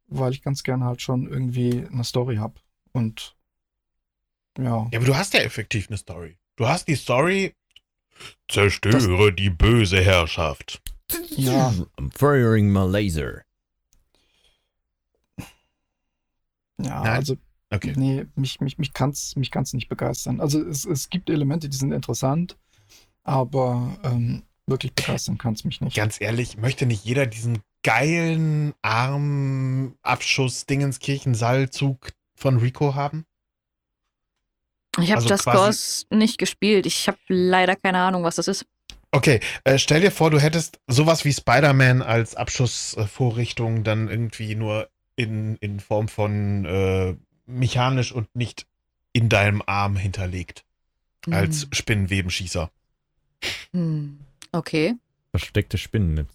weil 0.07 0.33
ich 0.33 0.43
ganz 0.43 0.63
gerne 0.63 0.85
halt 0.85 1.03
schon 1.03 1.27
irgendwie 1.27 1.87
eine 1.87 2.05
Story 2.05 2.37
habe. 2.37 2.61
Und 2.93 3.37
ja, 4.59 4.89
Ja, 4.91 4.99
aber 4.99 5.07
du 5.07 5.17
hast 5.17 5.35
ja 5.35 5.41
effektiv 5.41 5.89
eine 5.89 5.99
Story. 5.99 6.39
Du 6.57 6.67
hast 6.67 6.89
die 6.89 6.97
Story, 6.97 7.55
zerstöre 8.49 9.33
die 9.33 9.51
böse 9.51 10.01
Herrschaft. 10.03 10.83
Ja. 11.31 11.73
I'm 11.99 12.11
firing 12.11 12.71
my 12.73 12.87
laser. 12.87 13.43
Ja, 16.81 17.03
Nein. 17.03 17.13
also 17.15 17.37
Okay. 17.69 17.95
Nee, 17.97 18.27
mich, 18.37 18.61
mich, 18.61 18.79
mich 18.79 18.93
kann 18.93 19.11
es 19.11 19.35
mich 19.35 19.51
kann's 19.51 19.73
nicht 19.73 19.89
begeistern. 19.89 20.41
Also 20.41 20.63
es, 20.63 20.85
es 20.85 21.11
gibt 21.11 21.29
Elemente, 21.29 21.69
die 21.69 21.77
sind 21.77 21.91
interessant, 21.91 22.57
aber 23.25 23.99
ähm, 24.05 24.45
wirklich 24.69 24.95
begeistern 24.95 25.37
kann 25.37 25.55
es 25.55 25.65
mich 25.65 25.81
nicht. 25.81 25.97
Ganz 25.97 26.21
ehrlich, 26.21 26.57
möchte 26.57 26.87
nicht 26.87 27.05
jeder 27.05 27.27
diesen 27.27 27.59
geilen 27.83 28.73
Armabschuss 28.83 30.67
Dingenskirchen-Seilzug 30.67 32.13
von 32.39 32.59
Rico 32.59 32.95
haben? 32.95 33.25
Ich 35.01 35.11
habe 35.11 35.23
Also 35.23 35.35
quasi- 35.35 36.07
Cause 36.07 36.07
nicht 36.11 36.39
gespielt. 36.39 36.87
Ich 36.87 37.09
habe 37.09 37.19
leider 37.29 37.75
keine 37.75 37.99
Ahnung, 37.99 38.23
was 38.23 38.37
das 38.37 38.47
ist. 38.49 38.65
Okay, 39.11 39.41
äh, 39.65 39.79
stell 39.79 40.01
dir 40.03 40.11
vor, 40.11 40.31
du 40.31 40.39
hättest 40.39 40.79
sowas 40.87 41.25
wie 41.25 41.33
Spider-Man 41.33 42.03
als 42.03 42.37
Abschussvorrichtung 42.37 43.83
dann 43.83 44.09
irgendwie 44.09 44.55
nur 44.55 44.89
in, 45.17 45.57
in 45.57 45.81
Form 45.81 46.09
von 46.09 46.65
äh, 46.65 47.17
mechanisch 47.47 48.13
und 48.13 48.35
nicht 48.37 48.67
in 49.13 49.29
deinem 49.29 49.63
Arm 49.67 49.97
hinterlegt. 49.97 50.65
Als 51.29 51.67
Spinnenwebenschießer. 51.73 52.71
Hm. 53.73 54.21
Okay. 54.53 54.95
Versteckte 55.31 55.77
Spinnennetz. 55.77 56.31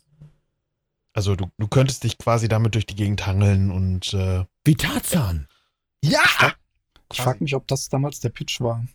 Also 1.14 1.36
du, 1.36 1.50
du 1.58 1.68
könntest 1.68 2.04
dich 2.04 2.18
quasi 2.18 2.48
damit 2.48 2.76
durch 2.76 2.86
die 2.86 2.96
Gegend 2.96 3.26
hangeln 3.26 3.72
und 3.72 4.14
äh, 4.14 4.46
Wie 4.66 4.76
Tarzan. 4.76 5.48
Ja! 6.04 6.56
Ich 7.12 7.22
frage 7.22 7.44
mich, 7.44 7.56
ob 7.56 7.68
das 7.68 7.90
damals 7.90 8.20
der 8.22 8.30
Pitch 8.30 8.62
war. 8.62 8.86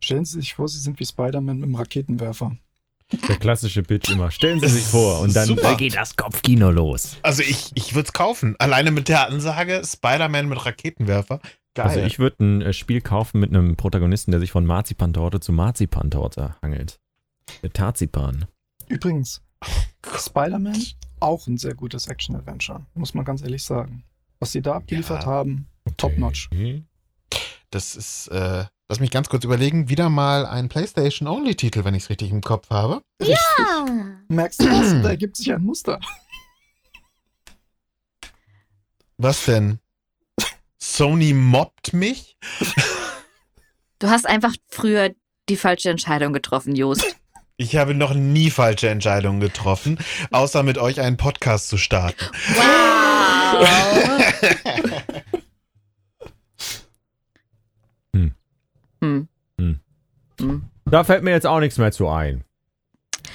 Stellen 0.00 0.24
Sie 0.24 0.40
sich 0.40 0.54
vor, 0.54 0.68
Sie 0.68 0.78
sind 0.78 0.98
wie 0.98 1.06
Spider-Man 1.06 1.56
mit 1.56 1.64
einem 1.64 1.74
Raketenwerfer. 1.74 2.56
Der 3.28 3.36
klassische 3.36 3.82
Pitch 3.82 4.10
immer. 4.10 4.30
Stellen 4.30 4.58
Sie 4.60 4.68
sich 4.68 4.84
vor 4.84 5.20
und 5.20 5.34
dann 5.36 5.46
Super. 5.46 5.62
da 5.62 5.74
geht 5.74 5.94
das 5.94 6.16
Kopfkino 6.16 6.70
los. 6.70 7.16
Also 7.22 7.42
ich, 7.42 7.70
ich 7.74 7.94
würde 7.94 8.06
es 8.08 8.12
kaufen. 8.12 8.56
Alleine 8.58 8.90
mit 8.90 9.08
der 9.08 9.28
Ansage 9.28 9.82
Spider-Man 9.84 10.48
mit 10.48 10.64
Raketenwerfer. 10.66 11.40
Geil. 11.74 11.86
Also 11.86 12.00
ich 12.00 12.18
würde 12.18 12.42
ein 12.44 12.62
äh, 12.62 12.72
Spiel 12.72 13.00
kaufen 13.00 13.38
mit 13.38 13.50
einem 13.50 13.76
Protagonisten, 13.76 14.30
der 14.32 14.40
sich 14.40 14.50
von 14.50 14.66
Marzipantorte 14.66 15.38
zu 15.40 15.52
Marzipantorte 15.52 16.56
hangelt. 16.62 16.98
Der 17.62 17.72
Tarzipan. 17.72 18.46
Übrigens, 18.88 19.40
Spider-Man, 20.16 20.82
auch 21.20 21.46
ein 21.46 21.58
sehr 21.58 21.74
gutes 21.74 22.08
Action-Adventure, 22.08 22.86
muss 22.94 23.14
man 23.14 23.24
ganz 23.24 23.42
ehrlich 23.42 23.62
sagen. 23.62 24.02
Was 24.40 24.52
Sie 24.52 24.62
da 24.62 24.74
abgeliefert 24.76 25.22
Ja. 25.24 25.30
haben, 25.30 25.66
top-notch. 25.96 26.48
Okay. 26.52 26.82
Das 27.70 27.94
ist, 27.94 28.28
äh, 28.28 28.64
lass 28.88 29.00
mich 29.00 29.10
ganz 29.10 29.28
kurz 29.28 29.44
überlegen, 29.44 29.88
wieder 29.88 30.08
mal 30.08 30.46
ein 30.46 30.68
PlayStation-Only-Titel, 30.68 31.84
wenn 31.84 31.94
ich 31.94 32.04
es 32.04 32.10
richtig 32.10 32.30
im 32.30 32.40
Kopf 32.40 32.70
habe. 32.70 33.02
Richtig. 33.20 33.38
Merkst 34.28 34.62
du 34.62 34.66
das? 34.66 35.02
Da 35.02 35.08
ergibt 35.10 35.36
sich 35.36 35.52
ein 35.52 35.62
Muster. 35.62 36.00
Was 39.18 39.44
denn? 39.44 39.80
Sony 40.78 41.32
mobbt 41.32 41.92
mich? 41.92 42.36
Du 43.98 44.08
hast 44.08 44.26
einfach 44.26 44.54
früher 44.68 45.14
die 45.48 45.56
falsche 45.56 45.90
Entscheidung 45.90 46.32
getroffen, 46.32 46.76
Jost. 46.76 47.16
Ich 47.56 47.76
habe 47.76 47.94
noch 47.94 48.12
nie 48.12 48.50
falsche 48.50 48.90
Entscheidungen 48.90 49.40
getroffen, 49.40 49.98
außer 50.30 50.62
mit 50.62 50.76
euch 50.76 51.00
einen 51.00 51.16
Podcast 51.16 51.68
zu 51.68 51.78
starten. 51.78 52.26
Wow. 52.54 53.66
Hm. 58.14 58.34
Hm. 59.02 59.28
Hm. 59.58 59.80
Hm. 60.40 60.64
Da 60.88 61.02
fällt 61.04 61.24
mir 61.24 61.32
jetzt 61.32 61.46
auch 61.46 61.60
nichts 61.60 61.78
mehr 61.78 61.90
zu 61.92 62.08
ein. 62.08 62.44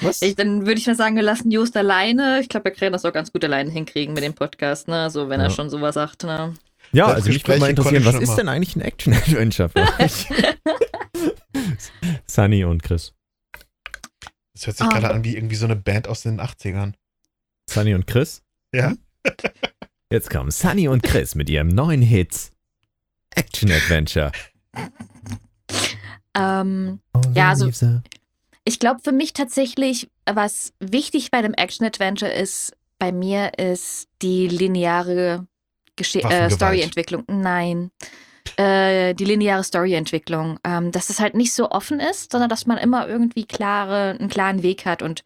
Was? 0.02 0.22
Ich, 0.22 0.36
dann 0.36 0.62
würde 0.66 0.80
ich 0.80 0.88
mal 0.88 0.96
sagen, 0.96 1.16
wir 1.16 1.24
lassen 1.24 1.52
Just 1.52 1.76
alleine. 1.76 2.40
Ich 2.40 2.50
glaube, 2.50 2.66
wir 2.66 2.72
können 2.72 2.94
das 2.94 3.04
auch 3.06 3.12
ganz 3.14 3.32
gut 3.32 3.44
alleine 3.44 3.70
hinkriegen 3.70 4.14
mit 4.14 4.24
dem 4.24 4.34
Podcast, 4.34 4.88
ne? 4.88 5.10
So, 5.10 5.30
wenn 5.30 5.40
Ja. 5.42 5.48
er 5.48 5.50
schon 5.52 5.70
sowas 5.70 5.96
sagt, 5.96 6.24
ne? 6.24 6.54
Ja, 6.94 7.08
Das 7.08 7.16
also 7.18 7.30
mich 7.30 7.46
würde 7.48 7.60
mal 7.60 7.70
interessieren, 7.70 8.06
was 8.06 8.16
ist 8.16 8.36
denn 8.36 8.48
eigentlich 8.50 8.76
ein 8.76 8.82
Action-Adventure 8.82 9.70
für 9.70 9.80
euch? 10.04 10.28
Sunny 12.26 12.64
und 12.64 12.84
Chris. 12.84 13.14
Das 14.54 14.68
hört 14.68 14.78
sich 14.78 14.88
Ah. 14.88 14.90
gerade 14.90 15.12
an 15.14 15.24
wie 15.24 15.36
irgendwie 15.36 15.56
so 15.56 15.66
eine 15.66 15.76
Band 15.76 16.08
aus 16.08 16.22
den 16.24 16.40
80ern. 16.40 16.94
Sunny 17.70 17.94
und 17.94 18.08
Chris? 18.08 18.42
Ja. 18.74 18.94
Jetzt 20.12 20.30
kommen 20.30 20.52
Sunny 20.52 20.88
und 20.88 21.04
Chris 21.04 21.36
mit 21.36 21.50
ihrem 21.50 21.68
neuen 21.68 22.02
Hit 22.02 22.52
Action-Adventure. 23.36 24.32
Ähm, 26.36 27.00
Ja, 27.34 27.50
also- 27.50 27.70
ich 28.64 28.80
glaube 28.80 29.02
für 29.04 29.12
mich 29.12 29.34
tatsächlich, 29.34 30.10
was 30.26 30.74
wichtig 30.80 31.32
bei 31.32 31.42
dem 31.42 31.54
Action-Adventure 31.54 32.32
ist, 32.32 32.74
bei 33.00 33.12
mir 33.12 33.58
ist 33.58 34.08
die 34.22 34.48
lineare 34.48 35.48
äh. 35.98 36.50
Storyentwicklung. 36.50 37.24
Nein. 37.28 37.92
Äh, 38.58 39.14
die 39.16 39.26
lineare 39.26 39.64
Storyentwicklung. 39.64 40.60
Ähm, 40.64 40.92
dass 40.92 41.10
es 41.10 41.20
halt 41.20 41.34
nicht 41.34 41.54
so 41.54 41.72
offen 41.72 42.00
ist, 42.00 42.32
sondern 42.32 42.50
dass 42.50 42.66
man 42.66 42.78
immer 42.78 43.08
irgendwie 43.08 43.46
klare, 43.46 44.16
einen 44.20 44.30
klaren 44.30 44.62
Weg 44.64 44.86
hat 44.86 45.02
und 45.02 45.24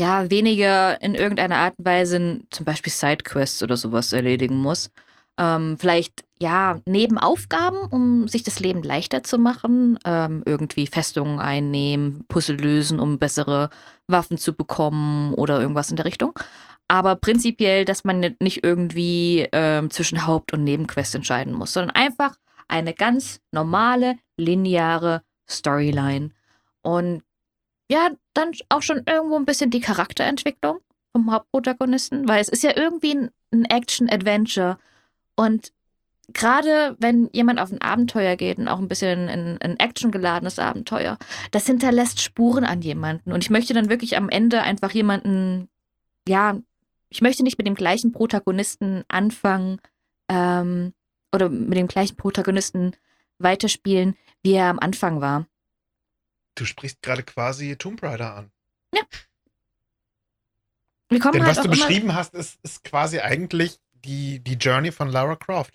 ja, 0.00 0.28
weniger 0.28 1.00
in 1.00 1.14
irgendeiner 1.14 1.56
Art 1.56 1.78
und 1.78 1.84
Weise 1.84 2.40
zum 2.50 2.64
Beispiel 2.64 2.92
Sidequests 2.92 3.62
oder 3.62 3.76
sowas 3.76 4.12
erledigen 4.12 4.56
muss. 4.56 4.90
Ähm, 5.38 5.76
vielleicht 5.78 6.24
ja, 6.40 6.80
Nebenaufgaben, 6.86 7.78
um 7.78 8.28
sich 8.28 8.42
das 8.42 8.60
Leben 8.60 8.82
leichter 8.82 9.22
zu 9.22 9.38
machen. 9.38 9.98
Ähm, 10.04 10.42
irgendwie 10.46 10.86
Festungen 10.86 11.40
einnehmen, 11.40 12.24
Puzzle 12.28 12.56
lösen, 12.56 13.00
um 13.00 13.18
bessere 13.18 13.70
Waffen 14.06 14.38
zu 14.38 14.52
bekommen 14.52 15.34
oder 15.34 15.60
irgendwas 15.60 15.90
in 15.90 15.96
der 15.96 16.04
Richtung. 16.04 16.38
Aber 16.88 17.16
prinzipiell, 17.16 17.84
dass 17.84 18.04
man 18.04 18.36
nicht 18.40 18.62
irgendwie 18.62 19.48
ähm, 19.52 19.90
zwischen 19.90 20.26
Haupt- 20.26 20.52
und 20.52 20.64
Nebenquest 20.64 21.14
entscheiden 21.14 21.54
muss, 21.54 21.72
sondern 21.72 21.96
einfach 21.96 22.36
eine 22.68 22.94
ganz 22.94 23.40
normale, 23.52 24.16
lineare 24.36 25.22
Storyline. 25.48 26.30
Und 26.82 27.22
ja, 27.90 28.10
dann 28.34 28.52
auch 28.68 28.82
schon 28.82 29.02
irgendwo 29.06 29.36
ein 29.36 29.44
bisschen 29.44 29.70
die 29.70 29.80
Charakterentwicklung 29.80 30.78
vom 31.12 31.32
Hauptprotagonisten, 31.32 32.28
weil 32.28 32.40
es 32.40 32.48
ist 32.48 32.62
ja 32.62 32.76
irgendwie 32.76 33.14
ein, 33.14 33.30
Action-Adventure. 33.66 34.78
Und 35.36 35.72
gerade 36.32 36.96
wenn 36.98 37.28
jemand 37.32 37.60
auf 37.60 37.70
ein 37.70 37.80
Abenteuer 37.80 38.36
geht 38.36 38.58
und 38.58 38.68
auch 38.68 38.78
ein 38.78 38.88
bisschen 38.88 39.28
ein, 39.28 39.58
ein 39.60 39.78
actiongeladenes 39.78 40.58
Abenteuer, 40.58 41.18
das 41.50 41.66
hinterlässt 41.66 42.20
Spuren 42.20 42.64
an 42.64 42.82
jemanden. 42.82 43.32
Und 43.32 43.42
ich 43.42 43.50
möchte 43.50 43.74
dann 43.74 43.90
wirklich 43.90 44.16
am 44.16 44.28
Ende 44.28 44.62
einfach 44.62 44.92
jemanden, 44.92 45.68
ja, 46.26 46.58
ich 47.08 47.20
möchte 47.20 47.42
nicht 47.42 47.58
mit 47.58 47.66
dem 47.66 47.74
gleichen 47.74 48.12
Protagonisten 48.12 49.04
anfangen 49.08 49.80
ähm, 50.28 50.94
oder 51.32 51.48
mit 51.48 51.78
dem 51.78 51.88
gleichen 51.88 52.16
Protagonisten 52.16 52.96
weiterspielen, 53.38 54.16
wie 54.42 54.52
er 54.54 54.70
am 54.70 54.78
Anfang 54.78 55.20
war. 55.20 55.46
Du 56.54 56.64
sprichst 56.64 57.02
gerade 57.02 57.22
quasi 57.22 57.76
Tomb 57.76 58.02
Raider 58.02 58.36
an. 58.36 58.50
Wir 61.08 61.20
kommen 61.20 61.34
Denn 61.34 61.46
halt 61.46 61.56
was 61.56 61.62
du 61.62 61.70
beschrieben 61.70 62.14
hast, 62.14 62.34
ist, 62.34 62.58
ist 62.62 62.82
quasi 62.82 63.20
eigentlich 63.20 63.78
die, 64.04 64.40
die 64.40 64.54
Journey 64.54 64.92
von 64.92 65.08
Lara 65.08 65.36
Croft. 65.36 65.74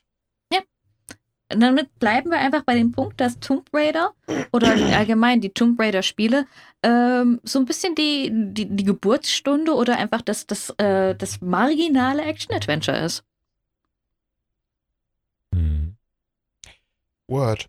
damit 1.49 1.97
bleiben 1.99 2.29
wir 2.29 2.37
einfach 2.37 2.63
bei 2.63 2.75
dem 2.75 2.91
Punkt, 2.91 3.19
dass 3.19 3.39
Tomb 3.39 3.67
Raider 3.73 4.13
oder 4.51 4.69
allgemein 4.97 5.41
die 5.41 5.49
Tomb 5.49 5.79
Raider 5.79 6.03
Spiele 6.03 6.45
ähm, 6.83 7.41
so 7.43 7.59
ein 7.59 7.65
bisschen 7.65 7.95
die, 7.95 8.29
die, 8.31 8.65
die 8.67 8.83
Geburtsstunde 8.83 9.73
oder 9.73 9.97
einfach 9.97 10.21
das, 10.21 10.47
das, 10.47 10.69
äh, 10.77 11.15
das 11.15 11.41
marginale 11.41 12.23
Action-Adventure 12.23 12.97
ist. 12.97 13.23
Hm. 15.53 15.95
Word. 17.27 17.67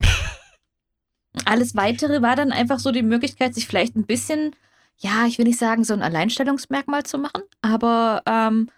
Alles 1.44 1.76
weitere 1.76 2.22
war 2.22 2.36
dann 2.36 2.52
einfach 2.52 2.78
so 2.78 2.90
die 2.90 3.02
Möglichkeit, 3.02 3.54
sich 3.54 3.66
vielleicht 3.66 3.96
ein 3.96 4.06
bisschen, 4.06 4.54
ja, 4.98 5.26
ich 5.26 5.38
will 5.38 5.46
nicht 5.46 5.58
sagen, 5.58 5.84
so 5.84 5.94
ein 5.94 6.02
Alleinstellungsmerkmal 6.02 7.04
zu 7.04 7.18
machen, 7.18 7.42
aber 7.62 8.22
ähm, 8.26 8.68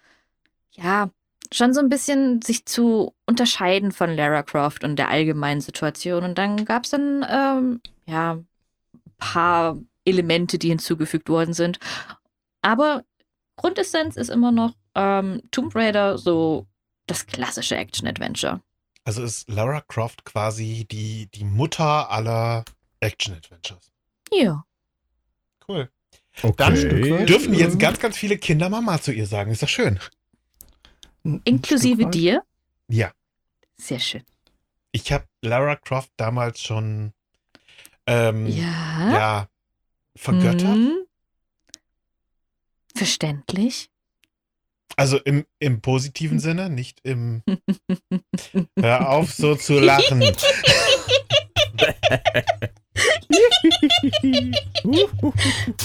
ja, 0.71 1.09
schon 1.53 1.73
so 1.73 1.79
ein 1.79 1.89
bisschen 1.89 2.41
sich 2.41 2.65
zu 2.65 3.13
unterscheiden 3.25 3.91
von 3.91 4.15
Lara 4.15 4.43
Croft 4.43 4.83
und 4.83 4.97
der 4.97 5.09
allgemeinen 5.09 5.61
Situation. 5.61 6.23
Und 6.23 6.37
dann 6.37 6.65
gab 6.65 6.83
es 6.85 6.91
dann, 6.91 7.25
ähm, 7.29 7.81
ja, 8.05 8.33
ein 8.33 8.47
paar 9.17 9.77
Elemente, 10.05 10.57
die 10.57 10.69
hinzugefügt 10.69 11.29
worden 11.29 11.53
sind. 11.53 11.79
Aber 12.61 13.03
Grundessenz 13.55 14.17
ist 14.17 14.29
immer 14.29 14.51
noch 14.51 14.73
ähm, 14.95 15.41
Tomb 15.51 15.75
Raider, 15.75 16.17
so 16.17 16.67
das 17.07 17.25
klassische 17.27 17.75
Action-Adventure. 17.75 18.61
Also 19.03 19.23
ist 19.23 19.49
Lara 19.49 19.81
Croft 19.81 20.25
quasi 20.25 20.85
die, 20.89 21.27
die 21.27 21.43
Mutter 21.43 22.09
aller 22.09 22.65
Action-Adventures. 22.99 23.91
Ja. 24.31 24.63
Cool. 25.67 25.89
Okay. 26.41 26.53
Dann 26.57 27.25
dürfen 27.25 27.53
jetzt 27.53 27.79
ganz, 27.79 27.99
ganz 27.99 28.17
viele 28.17 28.37
Kinder 28.37 28.69
Mama 28.69 28.99
zu 28.99 29.13
ihr 29.13 29.27
sagen. 29.27 29.51
Ist 29.51 29.63
doch 29.63 29.69
schön. 29.69 29.99
Ein- 31.25 31.41
Inklusive 31.43 32.05
dir. 32.07 32.43
Ja. 32.87 33.11
Sehr 33.77 33.99
schön. 33.99 34.23
Ich 34.91 35.11
habe 35.11 35.25
Lara 35.41 35.75
Croft 35.75 36.11
damals 36.17 36.61
schon 36.61 37.11
ähm, 38.07 38.45
Ja. 38.47 39.11
ja, 39.11 39.49
vergöttert. 40.15 40.61
Hm. 40.75 40.93
Verständlich. 42.95 43.89
Also 44.95 45.17
im, 45.17 45.45
im 45.59 45.81
positiven 45.81 46.39
Sinne, 46.39 46.69
nicht 46.69 46.99
im 47.03 47.43
Hör 48.79 49.09
auf 49.09 49.33
so 49.33 49.55
zu 49.55 49.79
lachen. 49.79 50.23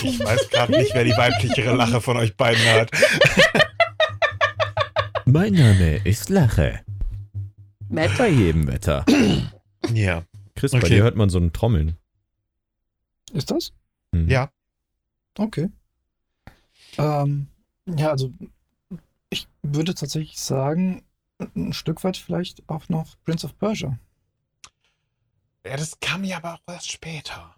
Ich 0.03 0.21
weiß 0.21 0.49
gerade 0.51 0.73
nicht, 0.73 0.95
wer 0.95 1.05
die 1.05 1.17
weiblichere 1.17 1.75
Lache 1.75 2.01
von 2.01 2.17
euch 2.17 2.37
beiden 2.37 2.65
hat. 2.67 2.91
mein 5.33 5.55
Name 5.55 5.97
ist 6.05 6.29
Lache. 6.29 6.81
Matt, 7.89 8.17
Bei 8.19 8.29
jedem 8.29 8.67
Wetter. 8.67 9.05
Ja. 9.95 10.25
Chris, 10.55 10.73
bei 10.73 10.79
Okay. 10.79 10.89
dir 10.91 11.03
hört 11.03 11.17
man 11.17 11.31
so 11.31 11.39
ein 11.39 11.53
Trommeln. 11.55 11.97
Ist 13.33 13.51
das? 13.51 13.73
Hm. 14.15 14.29
Ja. 14.29 14.51
Okay. 15.39 15.71
Ähm, 16.99 17.47
ja, 17.87 18.11
also 18.11 18.31
ich 19.31 19.49
würde 19.63 19.95
tatsächlich 19.95 20.39
sagen, 20.39 21.03
ein 21.57 21.73
Stück 21.73 22.05
weit 22.05 22.19
vielleicht 22.19 22.69
auch 22.69 22.89
noch 22.91 23.17
Prince 23.25 23.47
of 23.47 23.59
Persia. 23.59 23.99
Ja, 25.67 25.77
das 25.77 25.99
kam 25.99 26.25
ja 26.25 26.37
aber 26.37 26.55
auch 26.55 26.73
erst 26.73 26.93
später. 26.93 27.55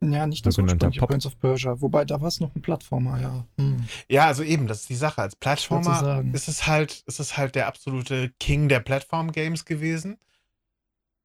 Ja, 0.00 0.26
nicht 0.26 0.46
das 0.46 0.56
ursprüngliche. 0.58 1.06
Prince 1.06 1.26
of 1.26 1.38
Persia. 1.40 1.80
Wobei, 1.80 2.04
da 2.04 2.20
war 2.20 2.28
es 2.28 2.38
noch 2.40 2.54
ein 2.54 2.62
Plattformer, 2.62 3.20
ja. 3.20 3.46
Hm. 3.58 3.84
Ja, 4.08 4.26
also 4.26 4.44
eben, 4.44 4.66
das 4.66 4.82
ist 4.82 4.90
die 4.90 4.94
Sache. 4.94 5.22
Als 5.22 5.34
Plattformer 5.34 6.24
ist 6.32 6.48
es 6.48 6.66
halt, 6.66 7.02
ist 7.06 7.18
es 7.18 7.36
halt 7.36 7.56
der 7.56 7.66
absolute 7.66 8.30
King 8.38 8.68
der 8.68 8.80
Plattform-Games 8.80 9.64
gewesen. 9.64 10.18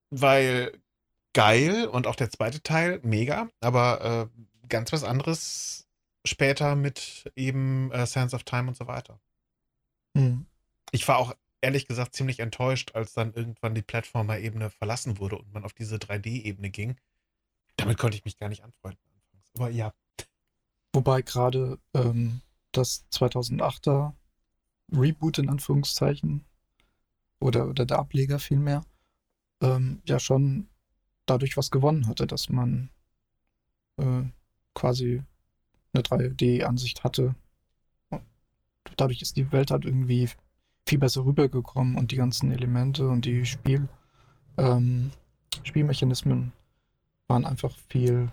Weil 0.10 0.72
geil 1.34 1.88
und 1.88 2.08
auch 2.08 2.16
der 2.16 2.30
zweite 2.30 2.62
Teil 2.62 3.00
mega, 3.04 3.50
aber 3.60 4.30
äh, 4.34 4.68
ganz 4.70 4.92
was 4.92 5.04
anderes 5.04 5.88
später 6.26 6.76
mit 6.76 7.32
eben 7.36 7.92
äh, 7.92 8.06
Sands 8.06 8.34
of 8.34 8.44
Time 8.44 8.70
und 8.70 8.78
so 8.78 8.88
weiter. 8.88 9.20
Hm. 10.16 10.46
Ich 10.92 11.08
war 11.08 11.18
auch 11.18 11.34
ehrlich 11.62 11.88
gesagt 11.88 12.16
ziemlich 12.16 12.40
enttäuscht, 12.40 12.92
als 12.94 13.14
dann 13.14 13.34
irgendwann 13.34 13.74
die 13.74 13.82
Plattformer-Ebene 13.82 14.70
verlassen 14.70 15.18
wurde 15.18 15.38
und 15.38 15.54
man 15.54 15.64
auf 15.64 15.74
diese 15.74 15.96
3D-Ebene 15.96 16.70
ging. 16.70 16.98
Damit 17.78 17.98
konnte 17.98 18.18
ich 18.18 18.26
mich 18.26 18.38
gar 18.38 18.50
nicht 18.50 18.64
anfreunden. 18.64 19.00
Aber 19.56 19.70
ja. 19.70 19.94
Wobei 20.94 21.22
gerade 21.22 21.80
ähm, 21.94 22.42
das 22.72 23.06
2008er 23.12 24.14
Reboot 24.92 25.40
in 25.40 25.50
Anführungszeichen 25.50 26.46
oder, 27.40 27.68
oder 27.68 27.86
der 27.86 28.00
Ableger 28.00 28.40
vielmehr 28.40 28.84
ähm, 29.62 30.02
ja 30.06 30.20
schon 30.20 30.68
dadurch 31.26 31.58
was 31.58 31.72
gewonnen 31.72 32.08
hatte, 32.08 32.28
dass 32.28 32.50
man 32.50 32.90
äh, 33.98 34.24
quasi 34.76 35.24
eine 35.94 36.04
3D-Ansicht 36.04 37.04
hatte. 37.04 37.36
Und 38.10 38.24
dadurch 38.98 39.22
ist 39.22 39.38
die 39.38 39.52
Welt 39.52 39.72
halt 39.72 39.86
irgendwie 39.86 40.30
viel 40.88 41.00
besser 41.00 41.26
rübergekommen 41.26 41.96
und 41.96 42.12
die 42.12 42.18
ganzen 42.18 42.52
Elemente 42.52 43.08
und 43.08 43.26
die 43.26 43.46
Spiel, 43.46 43.88
ähm, 44.58 45.12
Spielmechanismen 45.64 46.52
waren 47.28 47.46
einfach 47.46 47.76
viel, 47.90 48.32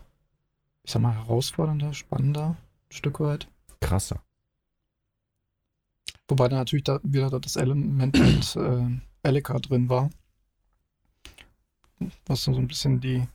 ich 0.83 0.93
sag 0.93 1.03
mal, 1.03 1.15
herausfordernder, 1.15 1.95
spannender, 1.95 2.57
ein 2.89 2.93
Stück 2.93 3.21
weit. 3.21 3.49
Krasser. 3.81 4.23
Wobei 6.29 6.49
da 6.49 6.57
natürlich 6.57 6.85
da 6.85 7.01
wieder 7.03 7.41
das 7.41 7.57
Element 7.57 8.19
mit 8.19 8.57
äh, 8.57 9.01
Elika 9.23 9.59
drin 9.59 9.89
war. 9.89 10.11
Was 12.27 12.45
so 12.45 12.55
ein 12.55 12.69
bisschen 12.69 13.01
die, 13.01 13.27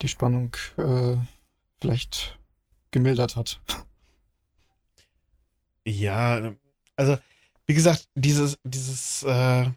die 0.00 0.08
Spannung 0.08 0.56
äh, 0.78 1.16
vielleicht 1.80 2.38
gemildert 2.90 3.36
hat. 3.36 3.60
Ja, 5.84 6.54
also 6.96 7.18
wie 7.66 7.74
gesagt, 7.74 8.08
dieses, 8.14 8.58
dieses 8.64 9.22
äh, 9.22 9.70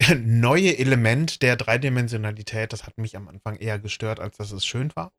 neue 0.18 0.78
Element 0.78 1.42
der 1.42 1.56
Dreidimensionalität, 1.56 2.72
das 2.72 2.86
hat 2.86 2.98
mich 2.98 3.16
am 3.16 3.28
Anfang 3.28 3.56
eher 3.56 3.78
gestört, 3.78 4.20
als 4.20 4.36
dass 4.36 4.52
es 4.52 4.64
schön 4.64 4.94
war. 4.96 5.12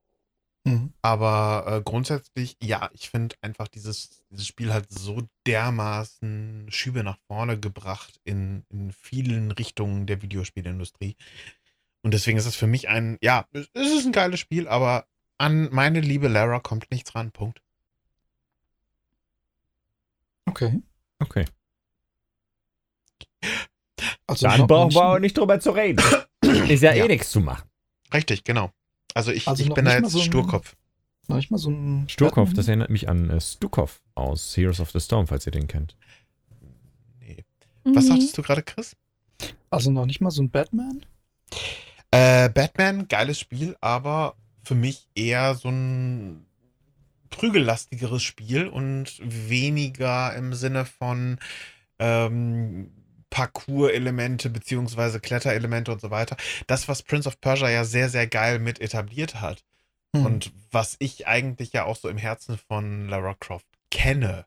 Mhm. 0.63 0.93
Aber 1.01 1.65
äh, 1.67 1.81
grundsätzlich, 1.81 2.57
ja, 2.61 2.89
ich 2.93 3.09
finde 3.09 3.35
einfach 3.41 3.67
dieses, 3.67 4.23
dieses 4.29 4.45
Spiel 4.45 4.73
hat 4.73 4.85
so 4.89 5.21
dermaßen 5.47 6.67
Schübe 6.69 7.03
nach 7.03 7.17
vorne 7.27 7.59
gebracht 7.59 8.19
in, 8.23 8.63
in 8.69 8.91
vielen 8.91 9.51
Richtungen 9.51 10.05
der 10.05 10.21
Videospielindustrie. 10.21 11.15
Und 12.03 12.13
deswegen 12.13 12.37
ist 12.37 12.45
es 12.45 12.55
für 12.55 12.67
mich 12.67 12.89
ein, 12.89 13.17
ja, 13.21 13.47
es 13.53 13.67
ist 13.73 14.05
ein 14.05 14.11
geiles 14.11 14.39
Spiel, 14.39 14.67
aber 14.67 15.07
an 15.37 15.69
meine 15.71 16.01
liebe 16.01 16.27
Lara 16.27 16.59
kommt 16.59 16.91
nichts 16.91 17.15
ran. 17.15 17.31
Punkt. 17.31 17.61
Okay. 20.45 20.81
Okay. 21.19 21.45
Also 24.31 24.47
Dann 24.47 24.67
brauchen 24.67 24.93
wir 24.93 25.05
auch 25.05 25.19
nicht- 25.19 25.37
drüber 25.37 25.59
zu 25.59 25.71
reden. 25.71 26.01
Ist 26.69 26.81
ja, 26.83 26.93
Ja. 26.93 27.05
eh 27.05 27.07
nichts 27.07 27.29
zu 27.31 27.39
machen. 27.39 27.67
Richtig, 28.13 28.43
genau. 28.43 28.71
Also 29.13 29.31
ich, 29.31 29.47
Also 29.47 29.63
ich 29.63 29.73
bin 29.73 29.85
da 29.85 29.93
jetzt 29.97 30.11
so 30.11 30.19
ein- 30.19 30.25
Sturkopf. 30.25 30.75
noch 31.27 31.35
nicht 31.37 31.51
mal 31.51 31.57
so 31.57 31.69
ein 31.69 32.07
Sturkopf, 32.09 32.35
Batman? 32.49 32.55
das 32.55 32.67
erinnert 32.67 32.89
mich 32.89 33.07
an 33.09 33.29
äh, 33.29 33.39
Stukov 33.41 34.01
aus 34.15 34.55
Heroes 34.57 34.79
of 34.79 34.91
the 34.91 34.99
Storm, 34.99 35.27
falls 35.27 35.45
ihr 35.45 35.51
den 35.51 35.67
kennt. 35.67 35.95
Nee. 37.19 37.43
Was 37.83 38.05
Mhm. 38.05 38.09
sagtest 38.09 38.37
du 38.37 38.41
gerade, 38.41 38.63
Chris? 38.63 38.95
Also 39.69 39.91
noch 39.91 40.05
nicht 40.05 40.21
mal 40.21 40.31
so 40.31 40.41
ein 40.43 40.49
Batman? 40.49 41.05
Äh, 42.11 42.49
Batman, 42.49 43.07
geiles 43.07 43.39
Spiel, 43.39 43.75
aber 43.81 44.35
für 44.63 44.75
mich 44.75 45.07
eher 45.15 45.55
so 45.55 45.69
ein 45.69 46.45
prügellastigeres 47.29 48.21
Spiel 48.23 48.67
und 48.67 49.19
weniger 49.23 50.35
im 50.35 50.53
Sinne 50.53 50.85
von 50.85 51.39
ähm, 51.99 52.91
Parcours-Elemente 53.31 54.51
beziehungsweise 54.51 55.19
Kletterelemente 55.19 55.91
und 55.91 56.01
so 56.01 56.11
weiter. 56.11 56.37
Das, 56.67 56.87
was 56.87 57.01
Prince 57.01 57.27
of 57.27 57.41
Persia 57.41 57.69
ja 57.69 57.83
sehr, 57.83 58.09
sehr 58.09 58.27
geil 58.27 58.59
mit 58.59 58.79
etabliert 58.79 59.41
hat 59.41 59.63
Hm. 60.15 60.25
und 60.25 60.51
was 60.71 60.95
ich 60.99 61.27
eigentlich 61.27 61.73
ja 61.73 61.85
auch 61.85 61.95
so 61.95 62.09
im 62.09 62.17
Herzen 62.17 62.57
von 62.57 63.07
Lara 63.07 63.33
Croft 63.33 63.67
kenne. 63.89 64.45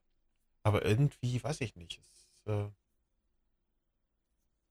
Aber 0.62 0.84
irgendwie, 0.84 1.42
weiß 1.42 1.60
ich 1.60 1.76
nicht. 1.76 2.00
Es, 2.00 2.52
äh 2.52 2.68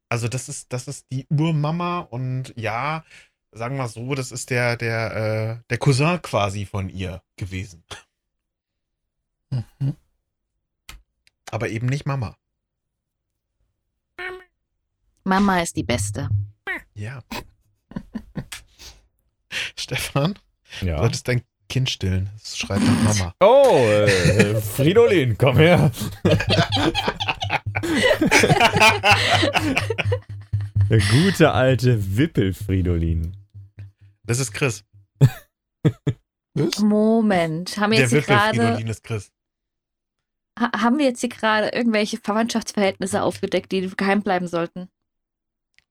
also 0.09 0.27
das 0.27 0.47
ist, 0.47 0.71
das 0.71 0.87
ist 0.87 1.07
die 1.11 1.25
Urmama 1.29 1.99
und 1.99 2.53
ja, 2.55 3.03
sagen 3.51 3.77
wir 3.77 3.87
so, 3.87 4.13
das 4.13 4.31
ist 4.31 4.51
der, 4.51 4.77
der, 4.77 5.15
äh, 5.15 5.63
der 5.71 5.77
Cousin 5.79 6.21
quasi 6.21 6.67
von 6.67 6.89
ihr 6.89 7.23
gewesen. 7.35 7.83
Mhm. 9.49 9.95
Aber 11.49 11.69
eben 11.69 11.87
nicht 11.87 12.05
Mama. 12.05 12.37
Mama 15.33 15.61
ist 15.61 15.75
die 15.75 15.83
Beste. 15.83 16.29
Ja. 16.93 17.23
Stefan, 19.75 20.37
du 20.79 20.85
Ja. 20.85 20.99
solltest 20.99 21.27
dein 21.27 21.41
Kind 21.69 21.89
stillen. 21.89 22.29
Es 22.35 22.55
schreit 22.55 22.81
nach 22.81 23.03
Mama. 23.03 23.33
Oh, 23.41 23.79
äh, 23.87 24.61
Fridolin, 24.61 25.35
komm 25.35 25.57
her. 25.57 25.91
Der 30.89 30.99
gute 30.99 31.51
alte 31.51 32.17
Wippel-Fridolin. 32.17 33.35
Das 34.25 34.37
ist 34.39 34.51
Chris. 34.53 34.83
Was? 36.53 36.77
Moment, 36.79 37.77
haben 37.77 37.91
wir 37.91 37.97
Der 37.99 38.07
jetzt 38.09 38.11
hier 38.11 38.21
gerade 38.21 38.83
ist 38.87 39.03
Chris. 39.03 39.31
ha 40.59 40.71
haben 40.83 40.99
wir 40.99 41.05
jetzt 41.05 41.21
hier 41.21 41.29
gerade 41.29 41.69
irgendwelche 41.69 42.17
Verwandtschaftsverhältnisse 42.17 43.23
aufgedeckt, 43.23 43.71
die 43.71 43.89
geheim 43.97 44.21
bleiben 44.21 44.47
sollten? 44.47 44.89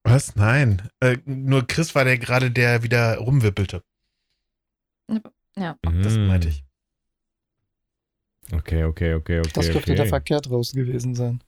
Was? 0.04 0.34
Nein. 0.36 0.88
Äh, 1.00 1.18
nur 1.24 1.66
Chris 1.66 1.94
war 1.94 2.04
der 2.04 2.18
gerade, 2.18 2.50
der 2.50 2.82
wieder 2.82 3.18
rumwippelte. 3.18 3.82
Ja. 5.56 5.76
Das 5.82 6.14
Mm. 6.16 6.26
meinte 6.26 6.48
ich. 6.48 6.64
Okay, 8.52 8.84
okay, 8.84 9.14
okay, 9.14 9.38
okay. 9.38 9.50
Das 9.54 9.66
dürfte 9.66 9.92
okay. 9.92 9.94
der 9.94 10.06
Verkehr 10.06 10.40
draußen 10.40 10.76
gewesen 10.84 11.14
sein. 11.14 11.42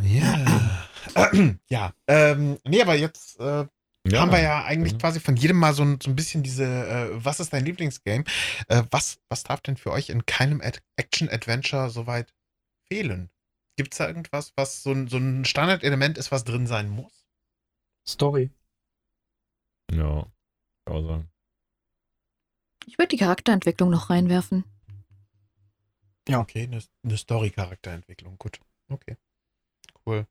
Ja. 0.00 0.88
ja. 1.68 1.92
Ähm, 2.08 2.58
nee, 2.64 2.82
aber 2.82 2.94
jetzt 2.94 3.38
äh, 3.40 3.66
haben 4.14 4.32
wir 4.32 4.40
ja 4.40 4.64
eigentlich 4.64 4.94
Mhm. 4.94 4.98
quasi 4.98 5.20
von 5.20 5.36
jedem 5.36 5.56
mal 5.58 5.72
so 5.74 5.82
ein, 5.84 5.98
so 6.02 6.10
ein 6.10 6.16
bisschen 6.16 6.42
diese, 6.42 6.64
äh, 6.64 7.08
was 7.12 7.40
ist 7.40 7.52
dein 7.52 7.64
Lieblingsgame? 7.64 8.24
Äh, 8.68 8.82
was, 8.90 9.18
was 9.28 9.44
darf 9.44 9.60
denn 9.60 9.76
für 9.76 9.92
euch 9.92 10.08
in 10.10 10.26
keinem 10.26 10.60
Ad 10.60 10.80
Action-Adventure 10.96 11.90
soweit 11.90 12.32
fehlen? 12.88 13.30
Gibt 13.76 13.94
es 13.94 13.98
da 13.98 14.08
irgendwas, 14.08 14.52
was 14.56 14.82
so 14.82 14.92
ein, 14.92 15.08
so 15.08 15.18
ein 15.18 15.44
Standardelement 15.44 16.18
ist, 16.18 16.32
was 16.32 16.44
drin 16.44 16.66
sein 16.66 16.90
muss? 16.90 17.21
Story. 18.06 18.50
Ja. 19.92 20.26
kann 20.86 21.06
sagen. 21.06 21.28
Ich 22.86 22.98
würde 22.98 23.08
die 23.08 23.16
Charakterentwicklung 23.16 23.90
noch 23.90 24.10
reinwerfen. 24.10 24.64
Okay, 26.30 26.64
eine, 26.64 26.80
eine 27.04 27.16
Story-Charakterentwicklung. 27.16 28.36
Gut. 28.38 28.60
Okay. 28.88 29.16
Cool. 30.06 30.26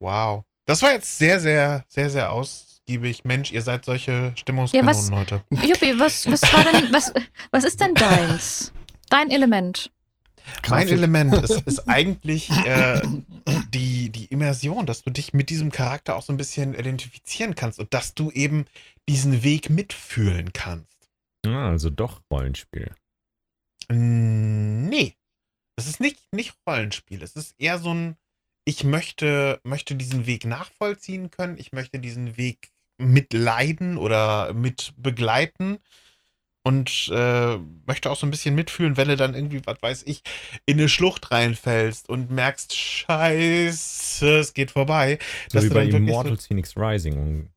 Wow. 0.00 0.44
Das 0.64 0.82
war 0.82 0.92
jetzt 0.92 1.18
sehr, 1.18 1.40
sehr, 1.40 1.84
sehr, 1.88 2.10
sehr 2.10 2.32
ausgiebig. 2.32 3.24
Mensch, 3.24 3.52
ihr 3.52 3.62
seid 3.62 3.84
solche 3.84 4.32
Stimmungskanonen 4.36 5.14
heute. 5.14 5.42
Juppie, 5.50 5.98
was, 5.98 6.30
was 6.30 6.42
war 6.52 6.64
denn, 6.64 6.92
was, 6.92 7.12
was 7.50 7.64
ist 7.64 7.80
denn 7.80 7.94
deins? 7.94 8.72
Dein 9.08 9.30
Element. 9.30 9.90
Mein. 10.68 10.88
Element 10.88 11.34
ist, 11.34 11.60
ist 11.66 11.88
eigentlich 11.88 12.50
äh, 12.50 13.00
Immersion, 14.38 14.86
dass 14.86 15.02
du 15.02 15.10
dich 15.10 15.32
mit 15.32 15.50
diesem 15.50 15.72
Charakter 15.72 16.14
auch 16.14 16.22
so 16.22 16.32
ein 16.32 16.36
bisschen 16.36 16.74
identifizieren 16.74 17.56
kannst 17.56 17.80
und 17.80 17.92
dass 17.92 18.14
du 18.14 18.30
eben 18.30 18.66
diesen 19.08 19.42
Weg 19.42 19.68
mitfühlen 19.68 20.52
kannst. 20.52 20.96
Ah, 21.44 21.70
also 21.70 21.90
doch 21.90 22.22
Rollenspiel. 22.30 22.94
Nee. 23.90 25.14
Es 25.76 25.88
ist 25.88 26.00
nicht, 26.00 26.20
nicht 26.32 26.54
Rollenspiel. 26.68 27.22
Es 27.22 27.34
ist 27.34 27.54
eher 27.58 27.78
so 27.78 27.92
ein, 27.92 28.16
ich 28.64 28.84
möchte, 28.84 29.60
möchte 29.64 29.96
diesen 29.96 30.26
Weg 30.26 30.44
nachvollziehen 30.44 31.30
können. 31.30 31.58
Ich 31.58 31.72
möchte 31.72 31.98
diesen 31.98 32.36
Weg 32.36 32.70
mitleiden 32.96 33.98
oder 33.98 34.52
mit 34.54 34.92
begleiten. 34.96 35.78
Und 36.68 37.10
äh, 37.14 37.56
möchte 37.86 38.10
auch 38.10 38.16
so 38.16 38.26
ein 38.26 38.30
bisschen 38.30 38.54
mitfühlen, 38.54 38.98
wenn 38.98 39.08
du 39.08 39.16
dann 39.16 39.34
irgendwie, 39.34 39.62
was 39.64 39.80
weiß 39.80 40.02
ich, 40.06 40.22
in 40.66 40.78
eine 40.78 40.88
Schlucht 40.90 41.30
reinfällst 41.30 42.10
und 42.10 42.30
merkst, 42.30 42.76
scheiße, 42.76 44.38
es 44.38 44.52
geht 44.52 44.70
vorbei. 44.72 45.18
So 45.50 45.62
wie 45.62 45.68
bei 45.70 45.90
wirklich 45.90 46.12
so- 46.14 46.36
Phoenix 46.48 46.76
Rising. 46.76 47.48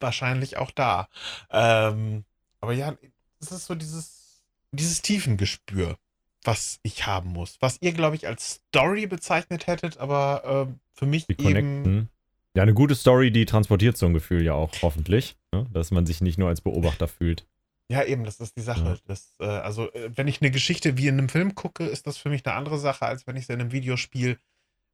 wahrscheinlich 0.00 0.56
auch 0.58 0.70
da. 0.70 1.08
Ähm, 1.50 2.24
aber 2.60 2.72
ja, 2.74 2.94
es 3.40 3.52
ist 3.52 3.66
so 3.66 3.74
dieses, 3.74 4.42
dieses 4.72 5.00
Tiefengespür, 5.02 5.96
was 6.44 6.78
ich 6.82 7.06
haben 7.06 7.30
muss. 7.30 7.56
Was 7.60 7.78
ihr, 7.80 7.92
glaube 7.92 8.16
ich, 8.16 8.26
als 8.26 8.60
Story 8.68 9.06
bezeichnet 9.06 9.66
hättet, 9.66 9.98
aber 9.98 10.68
äh, 10.68 10.74
für 10.92 11.06
mich 11.06 11.26
Die 11.26 11.32
eben. 11.32 11.42
connecten. 11.42 12.08
Ja, 12.54 12.64
eine 12.64 12.74
gute 12.74 12.96
Story, 12.96 13.30
die 13.30 13.46
transportiert 13.46 13.96
so 13.96 14.06
ein 14.06 14.12
Gefühl 14.14 14.42
ja 14.44 14.54
auch 14.54 14.72
hoffentlich, 14.82 15.36
ne? 15.52 15.66
dass 15.72 15.90
man 15.90 16.04
sich 16.04 16.20
nicht 16.20 16.36
nur 16.36 16.48
als 16.48 16.60
Beobachter 16.60 17.06
fühlt. 17.08 17.46
Ja, 17.90 18.04
eben, 18.04 18.22
das 18.24 18.38
ist 18.38 18.56
die 18.56 18.62
Sache. 18.62 18.84
Ja. 18.84 18.96
Das, 19.06 19.34
äh, 19.40 19.46
also, 19.46 19.92
äh, 19.92 20.10
wenn 20.14 20.28
ich 20.28 20.40
eine 20.40 20.52
Geschichte 20.52 20.96
wie 20.96 21.08
in 21.08 21.18
einem 21.18 21.28
Film 21.28 21.56
gucke, 21.56 21.84
ist 21.84 22.06
das 22.06 22.18
für 22.18 22.28
mich 22.28 22.46
eine 22.46 22.54
andere 22.54 22.78
Sache, 22.78 23.04
als 23.04 23.26
wenn 23.26 23.36
ich 23.36 23.46
sie 23.46 23.52
in 23.52 23.60
einem 23.60 23.72
Videospiel 23.72 24.38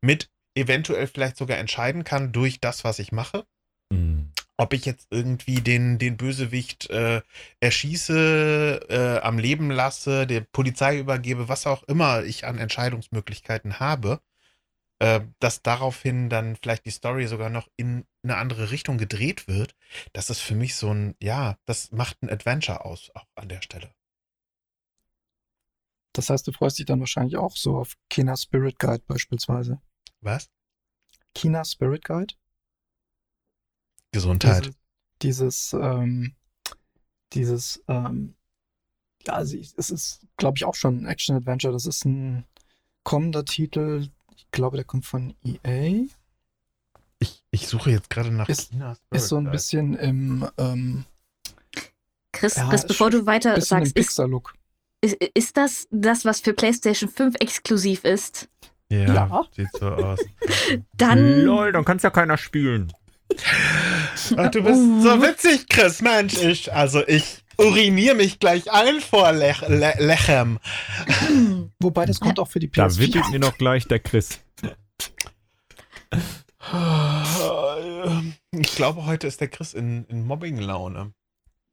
mit 0.01 0.31
eventuell 0.55 1.07
vielleicht 1.07 1.37
sogar 1.37 1.59
entscheiden 1.59 2.05
kann 2.05 2.33
durch 2.33 2.59
das, 2.59 2.85
was 2.85 2.99
ich 2.99 3.13
mache. 3.13 3.45
Mhm. 3.93 4.33
ob 4.57 4.73
ich 4.73 4.85
jetzt 4.85 5.07
irgendwie 5.11 5.61
den, 5.61 5.99
den 5.99 6.17
Bösewicht 6.17 6.91
äh, 6.91 7.21
erschieße, 7.61 8.87
äh, 8.89 9.19
am 9.21 9.39
Leben 9.39 9.71
lasse, 9.71 10.27
der 10.27 10.41
Polizei 10.41 10.99
übergebe, 10.99 11.49
was 11.49 11.67
auch 11.67 11.83
immer 11.85 12.25
ich 12.25 12.47
an 12.47 12.59
Entscheidungsmöglichkeiten 12.59 13.79
habe, 13.79 14.21
äh, 14.99 15.21
dass 15.41 15.63
daraufhin 15.63 16.31
dann 16.31 16.57
vielleicht 16.57 16.87
die 16.87 16.91
Story 16.91 17.27
sogar 17.27 17.51
noch 17.51 17.69
in 17.77 18.07
eine 18.23 18.37
andere 18.37 18.71
Richtung 18.71 18.99
gedreht 18.99 19.47
wird, 19.47 19.75
das 20.13 20.31
ist 20.31 20.41
für 20.41 20.55
mich 20.55 20.75
so 20.75 20.93
ein, 20.93 21.15
ja, 21.23 21.59
das 21.65 21.93
macht 21.93 22.23
ein 22.23 22.31
Adventure 22.31 22.85
aus, 22.85 23.11
auch 23.15 23.27
an 23.35 23.49
der 23.49 23.63
Stelle. 23.63 23.93
Das 26.13 26.31
heißt, 26.31 26.47
du 26.47 26.53
freust 26.53 26.79
dich 26.79 26.87
dann 26.87 27.01
wahrscheinlich 27.01 27.37
auch 27.37 27.57
so 27.57 27.77
auf 27.77 27.95
Kina 28.09 28.37
Spirit 28.37 28.79
Guide 28.79 29.03
beispielsweise. 29.07 29.81
Was? 30.23 30.49
Kina 31.35 31.63
Spirit 31.63 32.05
Guide? 32.05 32.35
Gesundheit. 34.13 34.71
Dieses, 35.21 35.75
ähm, 35.75 36.35
dieses, 37.35 37.85
ähm, 37.89 38.35
ja, 39.27 39.35
also 39.35 39.59
ich, 39.59 39.75
es 39.77 39.91
ist, 39.91 40.27
glaube 40.39 40.57
ich, 40.57 40.65
auch 40.65 40.75
schon 40.75 41.03
ein 41.03 41.07
Action-Adventure. 41.07 41.73
Das 41.73 41.85
ist 41.85 42.07
ein 42.07 42.47
kommender 43.03 43.45
Titel. 43.45 44.09
Ich 44.57 44.59
glaube, 44.59 44.77
der 44.79 44.87
kommt 44.87 45.05
von 45.05 45.35
EA. 45.45 46.07
Ich, 47.19 47.43
ich 47.51 47.69
suche 47.69 47.91
jetzt 47.91 48.09
gerade 48.09 48.31
nach 48.31 48.49
Ist- 48.49 48.71
China 48.71 48.97
Ist 49.11 49.29
so 49.29 49.37
ein 49.37 49.43
Spirit 49.43 49.53
bisschen 49.53 49.95
im, 49.97 50.49
ähm, 50.57 51.05
Chris, 52.33 52.57
Ja, 52.57 52.67
Chris 52.71 52.87
bevor 52.87 53.11
du 53.11 53.27
weiter 53.27 53.61
sagst, 53.61 53.95
ist. 53.99 54.19
Ist, 55.03 55.13
ist 55.35 55.57
das 55.59 55.87
das, 55.91 56.25
was 56.25 56.41
für 56.41 56.55
PlayStation 56.55 57.11
5 57.11 57.35
exklusiv 57.39 58.05
ist? 58.05 58.49
Ja, 58.89 58.99
Ja. 59.29 59.43
sieht 59.55 59.69
so 59.79 59.89
aus. 59.89 60.21
Dann. 60.95 61.43
Lol, 61.43 61.73
dann 61.73 61.85
kann 61.85 61.99
es 61.99 62.03
ja 62.03 62.09
keiner 62.09 62.39
spielen. 62.39 62.91
Ach, 64.39 64.51
du 64.51 64.63
bist 64.63 64.81
so 65.03 65.21
witzig, 65.21 65.69
Chris. 65.69 66.01
Mensch, 66.01 66.39
ich, 66.43 66.73
also 66.73 67.07
ich 67.07 67.45
uriniere 67.59 68.15
mich 68.15 68.39
gleich 68.39 68.71
ein 68.73 69.01
vor 69.01 69.33
Lech, 69.33 69.61
Le 69.69 69.95
Lechem. 69.99 70.59
Wobei, 71.81 72.07
das 72.07 72.21
kommt 72.21 72.39
auch 72.39 72.49
für 72.49 72.59
die 72.61 72.71
Da 72.71 72.87
PS4. 72.87 72.99
wippelt 72.99 73.31
mir 73.31 73.39
noch 73.41 73.57
gleich 73.59 73.87
der 73.87 73.99
Chris. 74.01 74.41
Ich 78.53 78.75
glaube, 78.75 79.07
heute 79.07 79.27
ist 79.27 79.41
der 79.41 79.49
Chris 79.49 79.75
in, 79.75 80.05
in 80.07 80.27
Mobbing-Laune. 80.27 81.13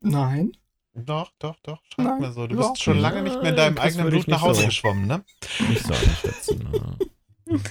Nein. 0.02 0.52
Doch, 0.94 1.32
doch, 1.40 1.56
doch. 1.64 1.80
Scheint 1.96 2.08
Nein, 2.08 2.22
mir 2.22 2.32
so. 2.34 2.46
Du 2.46 2.54
überhaupt 2.56 2.74
bist 2.76 2.84
schon 2.84 3.00
lange 3.00 3.24
nicht 3.24 3.42
mehr 3.42 3.50
in 3.52 3.56
deinem 3.56 3.76
Das 3.76 3.86
eigenen 3.86 4.10
Blut 4.10 4.28
nach 4.28 4.42
Hause 4.42 4.62
so. 4.62 4.68
geschwommen, 4.68 5.08
ne? 5.08 5.24
Nicht 5.70 5.86
so 5.86 5.94
einschätzen. 5.94 6.70
ne? 7.48 7.60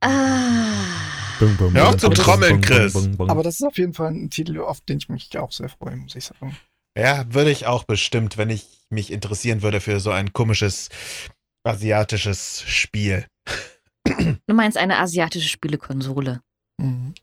Ah. 0.00 1.23
Hör 1.46 1.88
auf 1.88 1.96
zu 1.96 2.08
trommeln, 2.10 2.60
Chris. 2.60 2.94
Aber 3.18 3.42
das 3.42 3.56
ist 3.56 3.66
auf 3.66 3.78
jeden 3.78 3.94
Fall 3.94 4.12
ein 4.12 4.30
Titel, 4.30 4.60
auf 4.60 4.80
den 4.80 4.98
ich 4.98 5.08
mich 5.08 5.36
auch 5.38 5.52
sehr 5.52 5.68
freue, 5.68 5.96
muss 5.96 6.14
ich 6.14 6.24
sagen. 6.24 6.56
Ja, 6.96 7.24
würde 7.32 7.50
ich 7.50 7.66
auch 7.66 7.84
bestimmt, 7.84 8.36
wenn 8.36 8.50
ich 8.50 8.66
mich 8.90 9.10
interessieren 9.10 9.62
würde 9.62 9.80
für 9.80 9.98
so 10.00 10.10
ein 10.10 10.32
komisches 10.32 10.88
asiatisches 11.64 12.62
Spiel. 12.66 13.26
Du 14.46 14.54
meinst 14.54 14.76
eine 14.76 14.98
asiatische 14.98 15.48
Spielekonsole. 15.48 16.40
Mhm. 16.78 17.14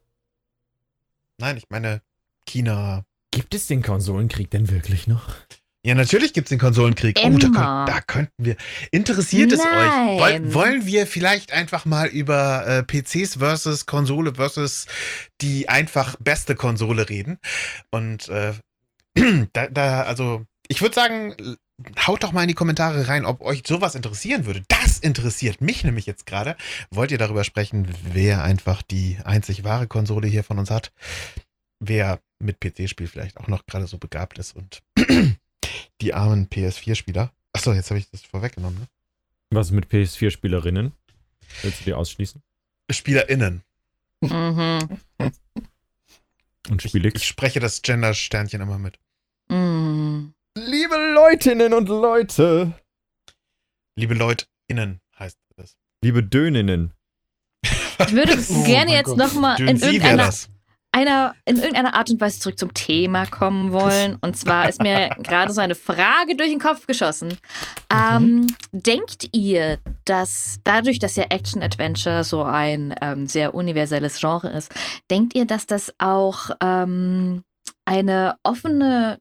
Nein, 1.37 1.57
ich 1.57 1.69
meine 1.69 2.01
China. 2.45 3.05
Gibt 3.31 3.53
es 3.55 3.67
den 3.67 3.81
Konsolenkrieg 3.81 4.49
denn 4.49 4.69
wirklich 4.69 5.07
noch? 5.07 5.35
Ja, 5.83 5.95
natürlich 5.95 6.33
gibt's 6.33 6.49
den 6.49 6.59
Konsolenkrieg. 6.59 7.19
Oh, 7.23 7.29
da, 7.29 7.47
könnt, 7.47 7.55
da 7.55 8.01
könnten 8.01 8.45
wir. 8.45 8.55
Interessiert 8.91 9.51
es 9.51 9.59
Nein. 9.59 10.09
euch? 10.09 10.19
Woll, 10.19 10.53
wollen 10.53 10.85
wir 10.85 11.07
vielleicht 11.07 11.53
einfach 11.53 11.85
mal 11.85 12.07
über 12.07 12.67
äh, 12.67 12.83
PCs 12.83 13.37
versus 13.37 13.87
Konsole 13.87 14.35
versus 14.35 14.85
die 15.41 15.69
einfach 15.69 16.17
beste 16.19 16.55
Konsole 16.55 17.09
reden? 17.09 17.39
Und 17.89 18.29
äh, 18.29 18.53
da, 19.53 19.67
da, 19.67 20.03
also, 20.03 20.45
ich 20.67 20.83
würde 20.83 20.93
sagen, 20.93 21.35
haut 22.05 22.23
doch 22.23 22.31
mal 22.31 22.43
in 22.43 22.47
die 22.47 22.53
Kommentare 22.53 23.07
rein, 23.07 23.25
ob 23.25 23.41
euch 23.41 23.63
sowas 23.65 23.95
interessieren 23.95 24.45
würde. 24.45 24.63
Das 24.67 24.99
interessiert 24.99 25.61
mich 25.61 25.83
nämlich 25.83 26.05
jetzt 26.05 26.27
gerade. 26.27 26.55
Wollt 26.91 27.11
ihr 27.11 27.17
darüber 27.17 27.43
sprechen, 27.43 27.87
wer 28.03 28.43
einfach 28.43 28.83
die 28.83 29.17
einzig 29.23 29.63
wahre 29.63 29.87
Konsole 29.87 30.27
hier 30.27 30.43
von 30.43 30.59
uns 30.59 30.69
hat? 30.69 30.91
Wer 31.79 32.19
mit 32.39 32.59
PC-Spiel 32.59 33.07
vielleicht 33.07 33.37
auch 33.37 33.47
noch 33.47 33.65
gerade 33.65 33.87
so 33.87 33.97
begabt 33.97 34.37
ist 34.37 34.55
und 34.55 34.81
die 36.01 36.13
armen 36.13 36.47
PS4-Spieler. 36.49 37.31
Achso, 37.53 37.73
jetzt 37.73 37.89
habe 37.89 37.99
ich 37.99 38.09
das 38.09 38.21
vorweggenommen. 38.21 38.79
Ne? 38.79 38.87
Was 39.51 39.71
mit 39.71 39.85
PS4-Spielerinnen? 39.91 40.91
Willst 41.61 41.81
du 41.81 41.83
die 41.85 41.93
ausschließen? 41.93 42.41
SpielerInnen. 42.91 43.63
Mhm. 44.21 44.99
Und 46.69 46.83
Ich, 46.85 46.89
Spiel 46.89 47.05
ich 47.05 47.15
X? 47.15 47.25
spreche 47.25 47.59
das 47.59 47.81
Gender-Sternchen 47.81 48.61
immer 48.61 48.77
mit. 48.77 48.97
Mhm. 49.49 50.33
Liebe 50.57 50.95
Leutinnen 51.13 51.73
und 51.73 51.87
Leute, 51.89 52.73
Liebe 53.97 54.13
LeutInnen 54.13 54.99
heißt 55.17 55.37
das. 55.55 55.75
liebe 56.03 56.23
Döninnen, 56.23 56.93
Ich 57.63 58.11
würde 58.11 58.33
Oh 58.49 58.63
gerne 58.63 58.91
jetzt 58.93 59.15
nochmal 59.15 59.59
in 59.61 59.77
irgendeiner, 59.77 60.25
das. 60.25 60.49
Einer, 60.91 61.35
in 61.45 61.57
irgendeiner 61.57 61.93
Art 61.93 62.09
und 62.09 62.19
Weise 62.19 62.39
zurück 62.39 62.59
zum 62.59 62.73
Thema 62.73 63.25
kommen 63.25 63.71
wollen. 63.71 64.17
Und 64.21 64.35
zwar 64.35 64.67
ist 64.67 64.81
mir 64.81 65.09
gerade 65.23 65.53
so 65.53 65.61
eine 65.61 65.75
Frage 65.75 66.35
durch 66.35 66.49
den 66.49 66.59
Kopf 66.59 66.85
geschossen. 66.85 67.37
Ähm, 67.89 68.47
denkt 68.71 69.29
ihr, 69.31 69.79
dass 70.05 70.59
dadurch, 70.63 70.99
dass 70.99 71.15
ja 71.15 71.25
Action-Adventure 71.29 72.23
so 72.23 72.43
ein 72.43 72.93
ähm, 73.01 73.27
sehr 73.27 73.55
universelles 73.55 74.19
Genre 74.19 74.49
ist, 74.49 74.71
denkt 75.09 75.35
ihr, 75.35 75.45
dass 75.45 75.65
das 75.65 75.93
auch 75.97 76.49
ähm, 76.61 77.43
eine 77.85 78.35
offene 78.43 79.19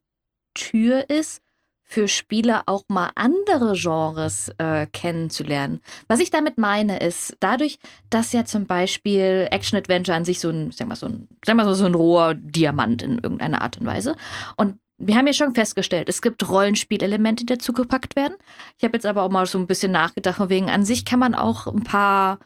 Tür 0.55 1.09
ist 1.09 1.41
für 1.91 2.07
Spieler 2.07 2.63
auch 2.67 2.85
mal 2.87 3.11
andere 3.17 3.73
Genres 3.75 4.53
äh, 4.59 4.87
kennenzulernen? 4.87 5.81
Was 6.07 6.21
ich 6.21 6.31
damit 6.31 6.57
meine, 6.57 7.01
ist 7.01 7.37
dadurch, 7.41 7.81
dass 8.11 8.33
ja 8.33 8.45
zum 8.45 8.67
Beispiel 8.67 9.49
Action-Adventure 9.51 10.17
an 10.17 10.25
sich 10.25 10.39
so 10.39 10.51
ein, 10.51 10.71
sag 10.71 10.87
mal, 10.87 10.95
so 10.95 11.07
ein, 11.07 11.27
sag 11.45 11.57
mal 11.57 11.75
so, 11.75 11.85
ein 11.85 11.95
roher 11.95 12.35
Diamant 12.35 13.03
in 13.03 13.19
irgendeiner 13.19 13.63
Art 13.63 13.79
und 13.79 13.87
Weise. 13.87 14.15
Und 14.57 14.79
wir 14.99 15.17
haben 15.17 15.27
ja 15.27 15.33
schon 15.33 15.55
festgestellt, 15.55 16.09
es 16.09 16.23
gibt 16.23 16.49
Rollenspielelemente, 16.49 17.45
die 17.45 17.55
dazugepackt 17.55 18.15
werden. 18.15 18.37
Ich 18.79 18.85
habe 18.85 18.97
jetzt 18.97 19.07
aber 19.07 19.23
auch 19.23 19.31
mal 19.31 19.47
so 19.47 19.59
ein 19.59 19.67
bisschen 19.67 19.91
nachgedacht, 19.91 20.37
von 20.37 20.49
wegen 20.49 20.71
an 20.71 20.85
sich 20.85 21.05
kann 21.05 21.19
man 21.19 21.35
auch 21.35 21.67
ein 21.67 21.83
paar, 21.83 22.39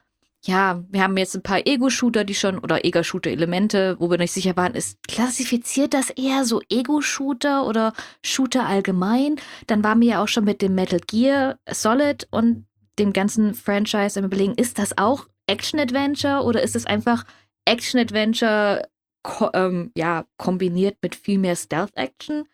ja, 0.47 0.85
wir 0.91 1.03
haben 1.03 1.17
jetzt 1.17 1.35
ein 1.35 1.43
paar 1.43 1.67
Ego-Shooter, 1.67 2.25
die 2.25 2.35
schon, 2.35 2.59
oder 2.59 2.85
Ego-Shooter-Elemente, 2.85 3.97
wo 3.99 4.11
wir 4.11 4.19
nicht 4.19 4.33
sicher 4.33 4.57
waren, 4.57 4.75
ist 4.75 4.99
klassifiziert 5.09 5.95
das 5.95 6.11
eher 6.11 6.45
so 6.45 6.61
Ego-Shooter 6.69 7.67
oder 7.67 7.95
Shooter 8.23 8.67
allgemein? 8.67 9.37
Dann 9.67 9.83
waren 9.83 10.01
wir 10.01 10.09
ja 10.09 10.23
auch 10.23 10.29
schon 10.29 10.45
mit 10.45 10.61
dem 10.61 10.75
Metal 10.75 11.01
Gear 11.07 11.59
Solid 11.71 12.29
und 12.31 12.67
dem 12.99 13.13
ganzen 13.13 13.55
Franchise 13.55 14.19
am 14.19 14.27
überlegen, 14.27 14.55
ist 14.55 14.79
das 14.79 14.99
auch 14.99 15.27
Action-Adventure 15.47 16.43
oder 16.43 16.63
ist 16.63 16.77
es 16.77 16.87
einfach 16.87 17.25
Action-Adventure 17.65 18.89
ko 19.23 19.49
ähm, 19.55 19.93
ja, 19.97 20.27
kombiniert 20.37 20.99
mit 21.01 21.15
viel 21.15 21.39
mehr 21.39 21.57
Stealth-Action? 21.57 22.45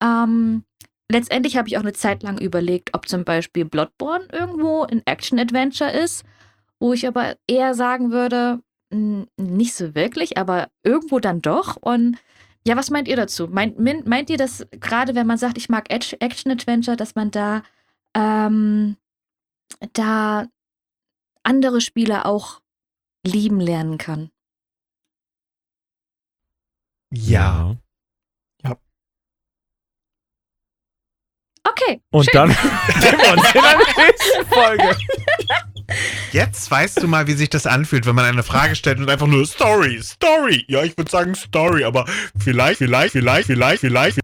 Ähm, 0.00 0.64
letztendlich 1.10 1.56
habe 1.56 1.68
ich 1.68 1.76
auch 1.76 1.82
eine 1.82 1.92
Zeit 1.92 2.22
lang 2.22 2.38
überlegt, 2.38 2.90
ob 2.94 3.08
zum 3.08 3.24
Beispiel 3.24 3.64
Bloodborne 3.64 4.26
irgendwo 4.30 4.84
ein 4.84 5.02
Action-Adventure 5.04 5.90
ist, 5.90 6.24
wo 6.82 6.92
ich 6.92 7.06
aber 7.06 7.36
eher 7.46 7.74
sagen 7.74 8.10
würde, 8.10 8.60
mh, 8.90 9.26
nicht 9.36 9.72
so 9.74 9.94
wirklich, 9.94 10.36
aber 10.36 10.68
irgendwo 10.82 11.20
dann 11.20 11.40
doch. 11.40 11.76
Und 11.76 12.18
ja, 12.66 12.76
was 12.76 12.90
meint 12.90 13.06
ihr 13.06 13.14
dazu? 13.14 13.46
Meint, 13.46 13.78
meint 13.78 14.30
ihr, 14.30 14.36
dass 14.36 14.66
gerade 14.72 15.14
wenn 15.14 15.28
man 15.28 15.38
sagt, 15.38 15.58
ich 15.58 15.68
mag 15.68 15.92
Act- 15.92 16.16
Action-Adventure, 16.20 16.96
dass 16.96 17.14
man 17.14 17.30
da, 17.30 17.62
ähm, 18.14 18.96
da 19.92 20.48
andere 21.44 21.80
Spieler 21.80 22.26
auch 22.26 22.60
lieben 23.24 23.60
lernen 23.60 23.96
kann? 23.96 24.30
Ja. 27.12 27.76
Okay. 31.64 32.02
Und 32.10 32.24
schön. 32.24 32.32
dann 32.34 32.50
sehen 33.00 33.18
wir 33.18 33.32
uns 33.34 33.54
in 33.54 33.62
der 33.62 34.04
nächsten 34.04 34.46
Folge. 34.46 34.96
Jetzt 36.32 36.70
weißt 36.70 37.02
du 37.02 37.08
mal, 37.08 37.26
wie 37.26 37.34
sich 37.34 37.50
das 37.50 37.66
anfühlt, 37.66 38.06
wenn 38.06 38.14
man 38.14 38.24
eine 38.24 38.42
Frage 38.42 38.74
stellt 38.74 38.98
und 38.98 39.10
einfach 39.10 39.26
nur 39.26 39.46
Story, 39.46 40.02
Story. 40.02 40.64
Ja, 40.68 40.82
ich 40.82 40.96
würde 40.96 41.10
sagen 41.10 41.34
Story, 41.34 41.84
aber 41.84 42.06
vielleicht, 42.38 42.78
vielleicht, 42.78 43.12
vielleicht, 43.12 43.46
vielleicht, 43.46 43.80
vielleicht. 43.80 44.18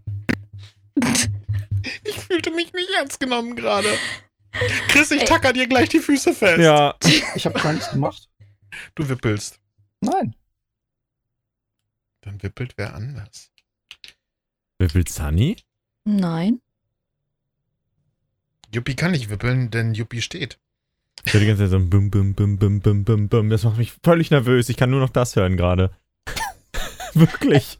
Ich 2.03 2.19
fühlte 2.19 2.51
mich 2.51 2.73
nicht 2.73 2.89
ernst 2.97 3.19
genommen 3.19 3.55
gerade. 3.55 3.89
Chris, 4.87 5.11
ich 5.11 5.23
tacker 5.25 5.53
dir 5.53 5.67
gleich 5.67 5.89
die 5.89 5.99
Füße 5.99 6.33
fest. 6.33 6.59
Ja. 6.59 6.95
Ich 7.35 7.45
habe 7.45 7.59
gar 7.59 7.73
nichts 7.73 7.91
gemacht. 7.91 8.29
Du 8.95 9.07
wippelst. 9.07 9.59
Nein. 10.01 10.35
Dann 12.21 12.41
wippelt 12.41 12.73
wer 12.77 12.95
anders. 12.95 13.51
Wippelt 14.77 15.09
Sunny? 15.09 15.57
Nein. 16.05 16.61
Yuppie 18.73 18.95
kann 18.95 19.11
nicht 19.11 19.29
wippeln, 19.29 19.71
denn 19.71 19.93
Yuppie 19.93 20.21
steht. 20.21 20.59
Ich 21.25 21.33
höre 21.33 21.41
die 21.41 21.47
ganze 21.47 21.63
Zeit 21.63 21.71
so 21.71 21.77
ein 21.77 21.89
Bum, 21.89 22.09
Bum, 22.09 22.33
Bum, 22.33 22.57
Bum, 22.57 22.79
Bum, 22.79 23.03
Bum, 23.03 23.29
Bum. 23.29 23.49
Das 23.49 23.63
macht 23.63 23.77
mich 23.77 23.93
völlig 24.03 24.31
nervös. 24.31 24.69
Ich 24.69 24.77
kann 24.77 24.89
nur 24.89 24.99
noch 24.99 25.09
das 25.09 25.35
hören 25.35 25.57
gerade. 25.57 25.91
Wirklich. 27.13 27.77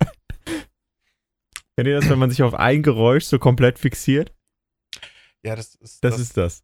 Kennt 1.76 1.88
ihr 1.88 2.00
das, 2.00 2.10
wenn 2.10 2.20
man 2.20 2.30
sich 2.30 2.44
auf 2.44 2.54
ein 2.54 2.84
Geräusch 2.84 3.26
so 3.26 3.40
komplett 3.40 3.80
fixiert? 3.80 4.34
Ja, 5.44 5.56
das 5.56 5.76
ist 5.76 6.04
Das, 6.04 6.20
ist 6.20 6.36
das. 6.36 6.64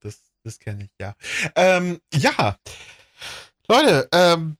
Das, 0.00 0.20
das 0.42 0.58
kenne 0.58 0.84
ich, 0.84 0.90
ja. 1.00 1.14
Ähm, 1.54 2.00
ja. 2.12 2.58
Leute, 3.68 4.08
ähm, 4.12 4.56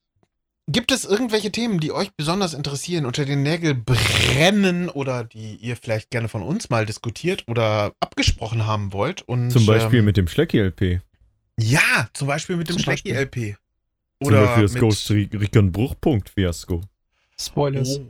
gibt 0.68 0.92
es 0.92 1.04
irgendwelche 1.04 1.50
Themen, 1.50 1.80
die 1.80 1.92
euch 1.92 2.12
besonders 2.16 2.54
interessieren, 2.54 3.06
unter 3.06 3.24
den 3.24 3.42
Nägeln 3.42 3.84
brennen 3.84 4.88
oder 4.88 5.24
die 5.24 5.56
ihr 5.56 5.76
vielleicht 5.76 6.10
gerne 6.10 6.28
von 6.28 6.42
uns 6.42 6.70
mal 6.70 6.86
diskutiert 6.86 7.44
oder 7.48 7.92
abgesprochen 8.00 8.66
haben 8.66 8.92
wollt? 8.92 9.22
Und, 9.22 9.50
Zum 9.50 9.66
Beispiel 9.66 10.00
ähm, 10.00 10.04
mit 10.04 10.16
dem 10.16 10.28
Schlecki-LP. 10.28 11.00
Ja, 11.58 12.08
zum 12.12 12.28
Beispiel 12.28 12.56
mit 12.56 12.68
dem 12.68 12.74
Zum 12.76 12.82
Schlecki-LP. 12.84 13.56
Zum 14.22 14.28
Oder 14.28 14.44
Beispiel 14.46 14.62
das 14.64 14.72
mit, 14.72 14.80
Ghost 14.82 15.10
Recon 15.10 15.72
Bruchpunkt 15.72 16.30
Fiasko. 16.30 16.82
Spoilers. 17.38 18.00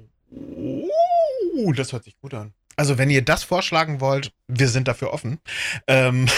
Oh, 1.57 1.73
das 1.73 1.93
hört 1.93 2.05
sich 2.05 2.19
gut 2.21 2.35
an. 2.35 2.53
Also, 2.77 2.99
wenn 2.99 3.09
ihr 3.11 3.25
das 3.25 3.43
vorschlagen 3.43 4.01
wollt, 4.01 4.33
wir 4.49 4.69
sind 4.69 4.87
dafür 4.89 5.13
offen. 5.13 5.39
Ähm, 5.87 6.29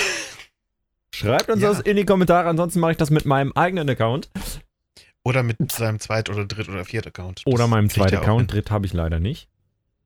Schreibt 1.14 1.48
uns 1.50 1.60
Ja. 1.62 1.70
das 1.70 1.80
in 1.80 1.96
die 1.96 2.04
Kommentare, 2.04 2.48
ansonsten 2.48 2.78
mache 2.80 2.92
ich 2.92 2.96
das 2.98 3.10
mit 3.10 3.24
meinem 3.24 3.52
eigenen 3.52 3.88
Account. 3.90 4.30
oder 5.24 5.42
mit 5.42 5.72
seinem 5.72 5.98
Zweit- 5.98 6.30
oder 6.30 6.44
Dritt- 6.46 6.68
oder 6.68 6.84
Viert-Account. 6.84 7.42
Oder 7.46 7.64
Das 7.64 7.68
meinem 7.70 7.88
kriegt 7.88 7.96
ihr 7.98 8.02
zweiten 8.04 8.16
Account. 8.22 8.40
hin. 8.40 8.46
Dritt 8.48 8.70
habe 8.70 8.86
ich 8.86 8.92
leider 8.92 9.18
nicht. 9.18 9.48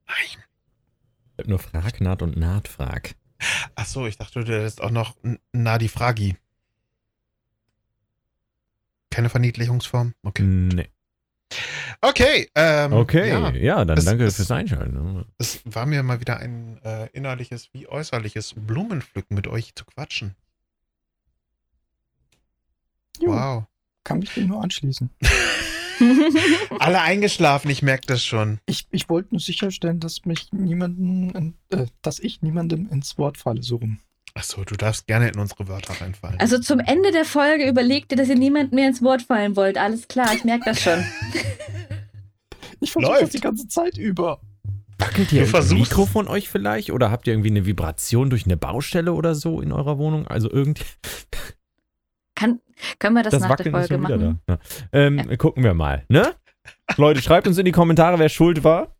Nein. 0.08 0.16
Ich 1.36 1.38
hab 1.38 1.46
nur 1.48 1.58
Frag, 1.58 2.00
Naht 2.00 2.22
und 2.22 2.36
Nahtfrag. 2.36 3.14
Ach 3.74 3.86
so, 3.86 4.06
ich 4.06 4.16
dachte, 4.16 4.44
du 4.44 4.52
hättest 4.52 4.80
auch 4.80 4.90
noch 4.90 5.16
Nadi 5.52 5.88
Fragi. 5.88 6.36
Keine 9.12 9.28
Verniedlichungsform? 9.28 10.14
Okay. 10.24 10.42
Nee. 10.42 10.88
Okay. 12.00 12.48
Ähm, 12.54 12.92
Okay, 12.94 13.28
Ja, 13.28 13.50
ja, 13.52 13.84
dann 13.84 13.98
Es- 13.98 14.06
danke 14.06 14.24
es- 14.24 14.36
fürs 14.36 14.50
Einschalten. 14.50 15.24
es 15.38 15.60
war 15.64 15.84
mir 15.86 16.02
mal 16.02 16.18
wieder 16.20 16.38
ein 16.38 16.78
äh, 16.82 17.08
innerliches 17.12 17.68
wie 17.72 17.86
äußerliches 17.86 18.54
Blumenpflücken 18.56 19.34
mit 19.34 19.46
euch 19.48 19.74
zu 19.74 19.84
quatschen. 19.84 20.34
Jo, 23.20 23.30
Wow. 23.32 23.64
Kann 24.04 24.18
mich 24.18 24.32
dem 24.34 24.48
nur 24.48 24.62
anschließen. 24.62 25.10
Alle 26.80 27.02
eingeschlafen, 27.02 27.70
ich 27.70 27.82
merke 27.82 28.06
das 28.06 28.24
schon. 28.24 28.58
Ich, 28.66 28.88
ich 28.90 29.08
wollte 29.08 29.28
nur 29.34 29.40
sicherstellen, 29.40 30.00
dass 30.00 30.24
mich 30.24 30.50
niemanden, 30.52 31.54
äh, 31.68 31.86
dass 32.00 32.18
ich 32.18 32.42
niemandem 32.42 32.88
ins 32.90 33.18
Wort 33.18 33.36
falle, 33.38 33.62
so 33.62 33.76
rum. 33.76 34.00
Achso, 34.34 34.64
du 34.64 34.76
darfst 34.76 35.06
gerne 35.06 35.28
in 35.28 35.38
unsere 35.38 35.68
Wörter 35.68 36.00
reinfallen. 36.00 36.40
Also 36.40 36.58
zum 36.58 36.80
Ende 36.80 37.10
der 37.12 37.24
Folge 37.24 37.68
überlegt 37.68 38.12
ihr, 38.12 38.16
dass 38.16 38.28
ihr 38.28 38.36
niemand 38.36 38.72
mehr 38.72 38.88
ins 38.88 39.02
Wort 39.02 39.22
fallen 39.22 39.56
wollt. 39.56 39.76
Alles 39.76 40.08
klar, 40.08 40.32
ich 40.34 40.44
merke 40.44 40.64
das 40.66 40.80
schon. 40.80 41.04
Ich 42.80 42.90
versuche 42.90 43.20
das 43.20 43.30
die 43.30 43.40
ganze 43.40 43.68
Zeit 43.68 43.96
über. 43.96 44.40
Wackelt 44.98 45.32
ihr 45.32 45.46
versuchst- 45.46 45.90
Mikro 45.92 46.04
von 46.04 46.26
euch 46.26 46.48
vielleicht? 46.48 46.90
Oder 46.90 47.12
habt 47.12 47.28
ihr 47.28 47.32
irgendwie 47.32 47.50
eine 47.50 47.64
Vibration 47.64 48.28
durch 48.28 48.44
eine 48.44 48.56
Baustelle 48.56 49.12
oder 49.12 49.36
so 49.36 49.60
in 49.60 49.70
eurer 49.70 49.98
Wohnung? 49.98 50.26
Also 50.26 50.50
irgendwie. 50.50 50.82
Kann, 52.34 52.60
können 52.98 53.14
wir 53.14 53.22
das, 53.22 53.30
Das, 53.32 53.42
nach 53.42 53.54
der 53.54 53.72
Wackeln 53.72 53.86
Folge 53.86 53.98
machen? 53.98 54.40
Ja. 54.48 54.58
Ähm, 54.92 55.38
Gucken 55.38 55.62
wir 55.62 55.74
mal, 55.74 56.04
ne? 56.08 56.34
Leute, 56.96 57.22
schreibt 57.22 57.46
uns 57.46 57.56
in 57.58 57.64
die 57.66 57.72
Kommentare, 57.72 58.18
wer 58.18 58.28
schuld 58.28 58.64
war. 58.64 58.96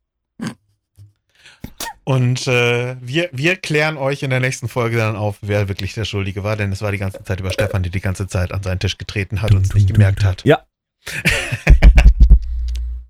Und 2.05 2.49
äh, 2.49 2.97
wir, 3.01 3.29
wir 3.33 3.57
klären 3.57 3.97
euch 3.97 4.23
in 4.23 4.31
der 4.31 4.41
nächsten 4.41 4.69
Folge 4.69 4.97
dann 4.97 5.15
auf, 5.15 5.39
wer 5.41 5.69
wirklich 5.69 5.95
der 5.95 6.05
Schuldige 6.05 6.43
war, 6.43 6.57
denn 6.57 6.73
es 6.73 6.83
war 6.83 6.91
die 6.91 6.99
ganze 6.99 7.23
Zeit 7.23 7.39
über 7.41 7.53
Stefan, 7.53 7.83
der 7.83 7.93
die 7.93 8.01
ganze 8.01 8.27
Zeit 8.27 8.53
an 8.53 8.63
seinen 8.63 8.81
Tisch 8.81 8.99
getreten 8.99 9.41
hat 9.41 9.55
und 9.55 9.65
es 9.65 9.75
nicht 9.75 9.87
gemerkt 9.93 10.25
hat. 10.25 10.45
Ja. 10.45 10.65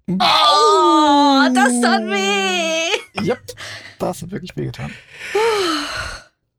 Oh, 0.09 1.49
das 1.55 1.81
tat 1.81 2.03
weh! 2.03 3.25
Ja, 3.25 3.37
das 3.99 4.21
hat 4.23 4.31
wirklich 4.33 4.55
wehgetan. 4.57 4.93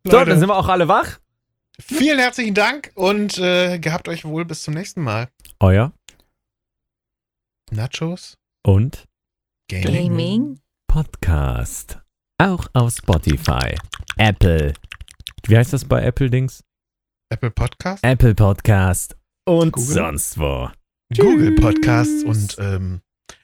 So, 0.06 0.12
Leute, 0.12 0.32
dann 0.32 0.40
sind 0.40 0.50
wir 0.50 0.56
auch 0.56 0.70
alle 0.70 0.88
wach. 0.88 1.20
vielen 1.80 2.20
herzlichen 2.20 2.54
Dank 2.54 2.92
und 2.96 3.38
äh, 3.38 3.80
gehabt 3.80 4.08
euch 4.08 4.24
wohl 4.26 4.46
bis 4.46 4.64
zum 4.64 4.74
nächsten 4.74 5.02
Mal. 5.02 5.28
Euer 5.60 5.92
Nachos, 7.70 8.38
und 8.66 9.06
Gaming. 9.70 9.94
Gaming. 9.94 10.60
Podcast. 10.88 12.03
Auch 12.38 12.68
auf 12.74 12.94
Spotify, 12.94 13.76
Apple. 14.18 14.74
Wie 15.48 15.58
heißt 15.58 15.74
das 15.74 15.86
bei 15.86 16.04
Apple 16.04 16.30
Dings? 16.30 16.64
Apple 17.30 17.52
Podcast, 17.52 18.04
Apple 18.04 18.36
Podcast 18.36 19.16
und 19.46 19.72
Google. 19.74 19.94
sonst 19.94 20.38
wo. 20.38 20.70
Google 21.16 21.56
Tschüss. 21.56 21.62
Podcasts 21.62 22.24
und 22.24 22.56
ähm, 22.60 23.02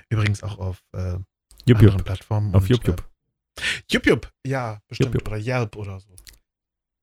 übrigens 0.09 0.43
auch 0.43 0.57
auf 0.57 0.83
äh, 0.93 1.17
Jupp, 1.65 1.77
anderen 1.77 1.97
jupp. 1.97 2.05
Plattformen. 2.05 2.55
Auf 2.55 2.67
jupp. 2.67 2.87
Äh. 2.87 4.27
Ja, 4.47 4.79
bestimmt. 4.87 5.13
Jupp, 5.13 5.21
jupp. 5.21 5.27
Oder 5.27 5.37
Yelp 5.37 5.75
oder 5.75 5.99
so. 5.99 6.09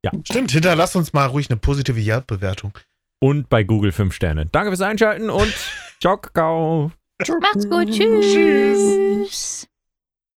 Ja. 0.04 0.12
Stimmt, 0.24 0.52
hinterlasst 0.52 0.96
uns 0.96 1.12
mal 1.12 1.26
ruhig 1.26 1.50
eine 1.50 1.56
positive 1.56 2.00
Yelp-Bewertung. 2.00 2.72
Und 3.20 3.48
bei 3.48 3.64
Google 3.64 3.92
5 3.92 4.14
Sterne. 4.14 4.46
Danke 4.46 4.70
fürs 4.70 4.80
Einschalten 4.82 5.30
und 5.30 5.52
ciao, 6.00 6.16
Kakao. 6.16 6.92
Macht's 7.40 7.68
gut. 7.68 7.90
Tschüss. 7.90 9.66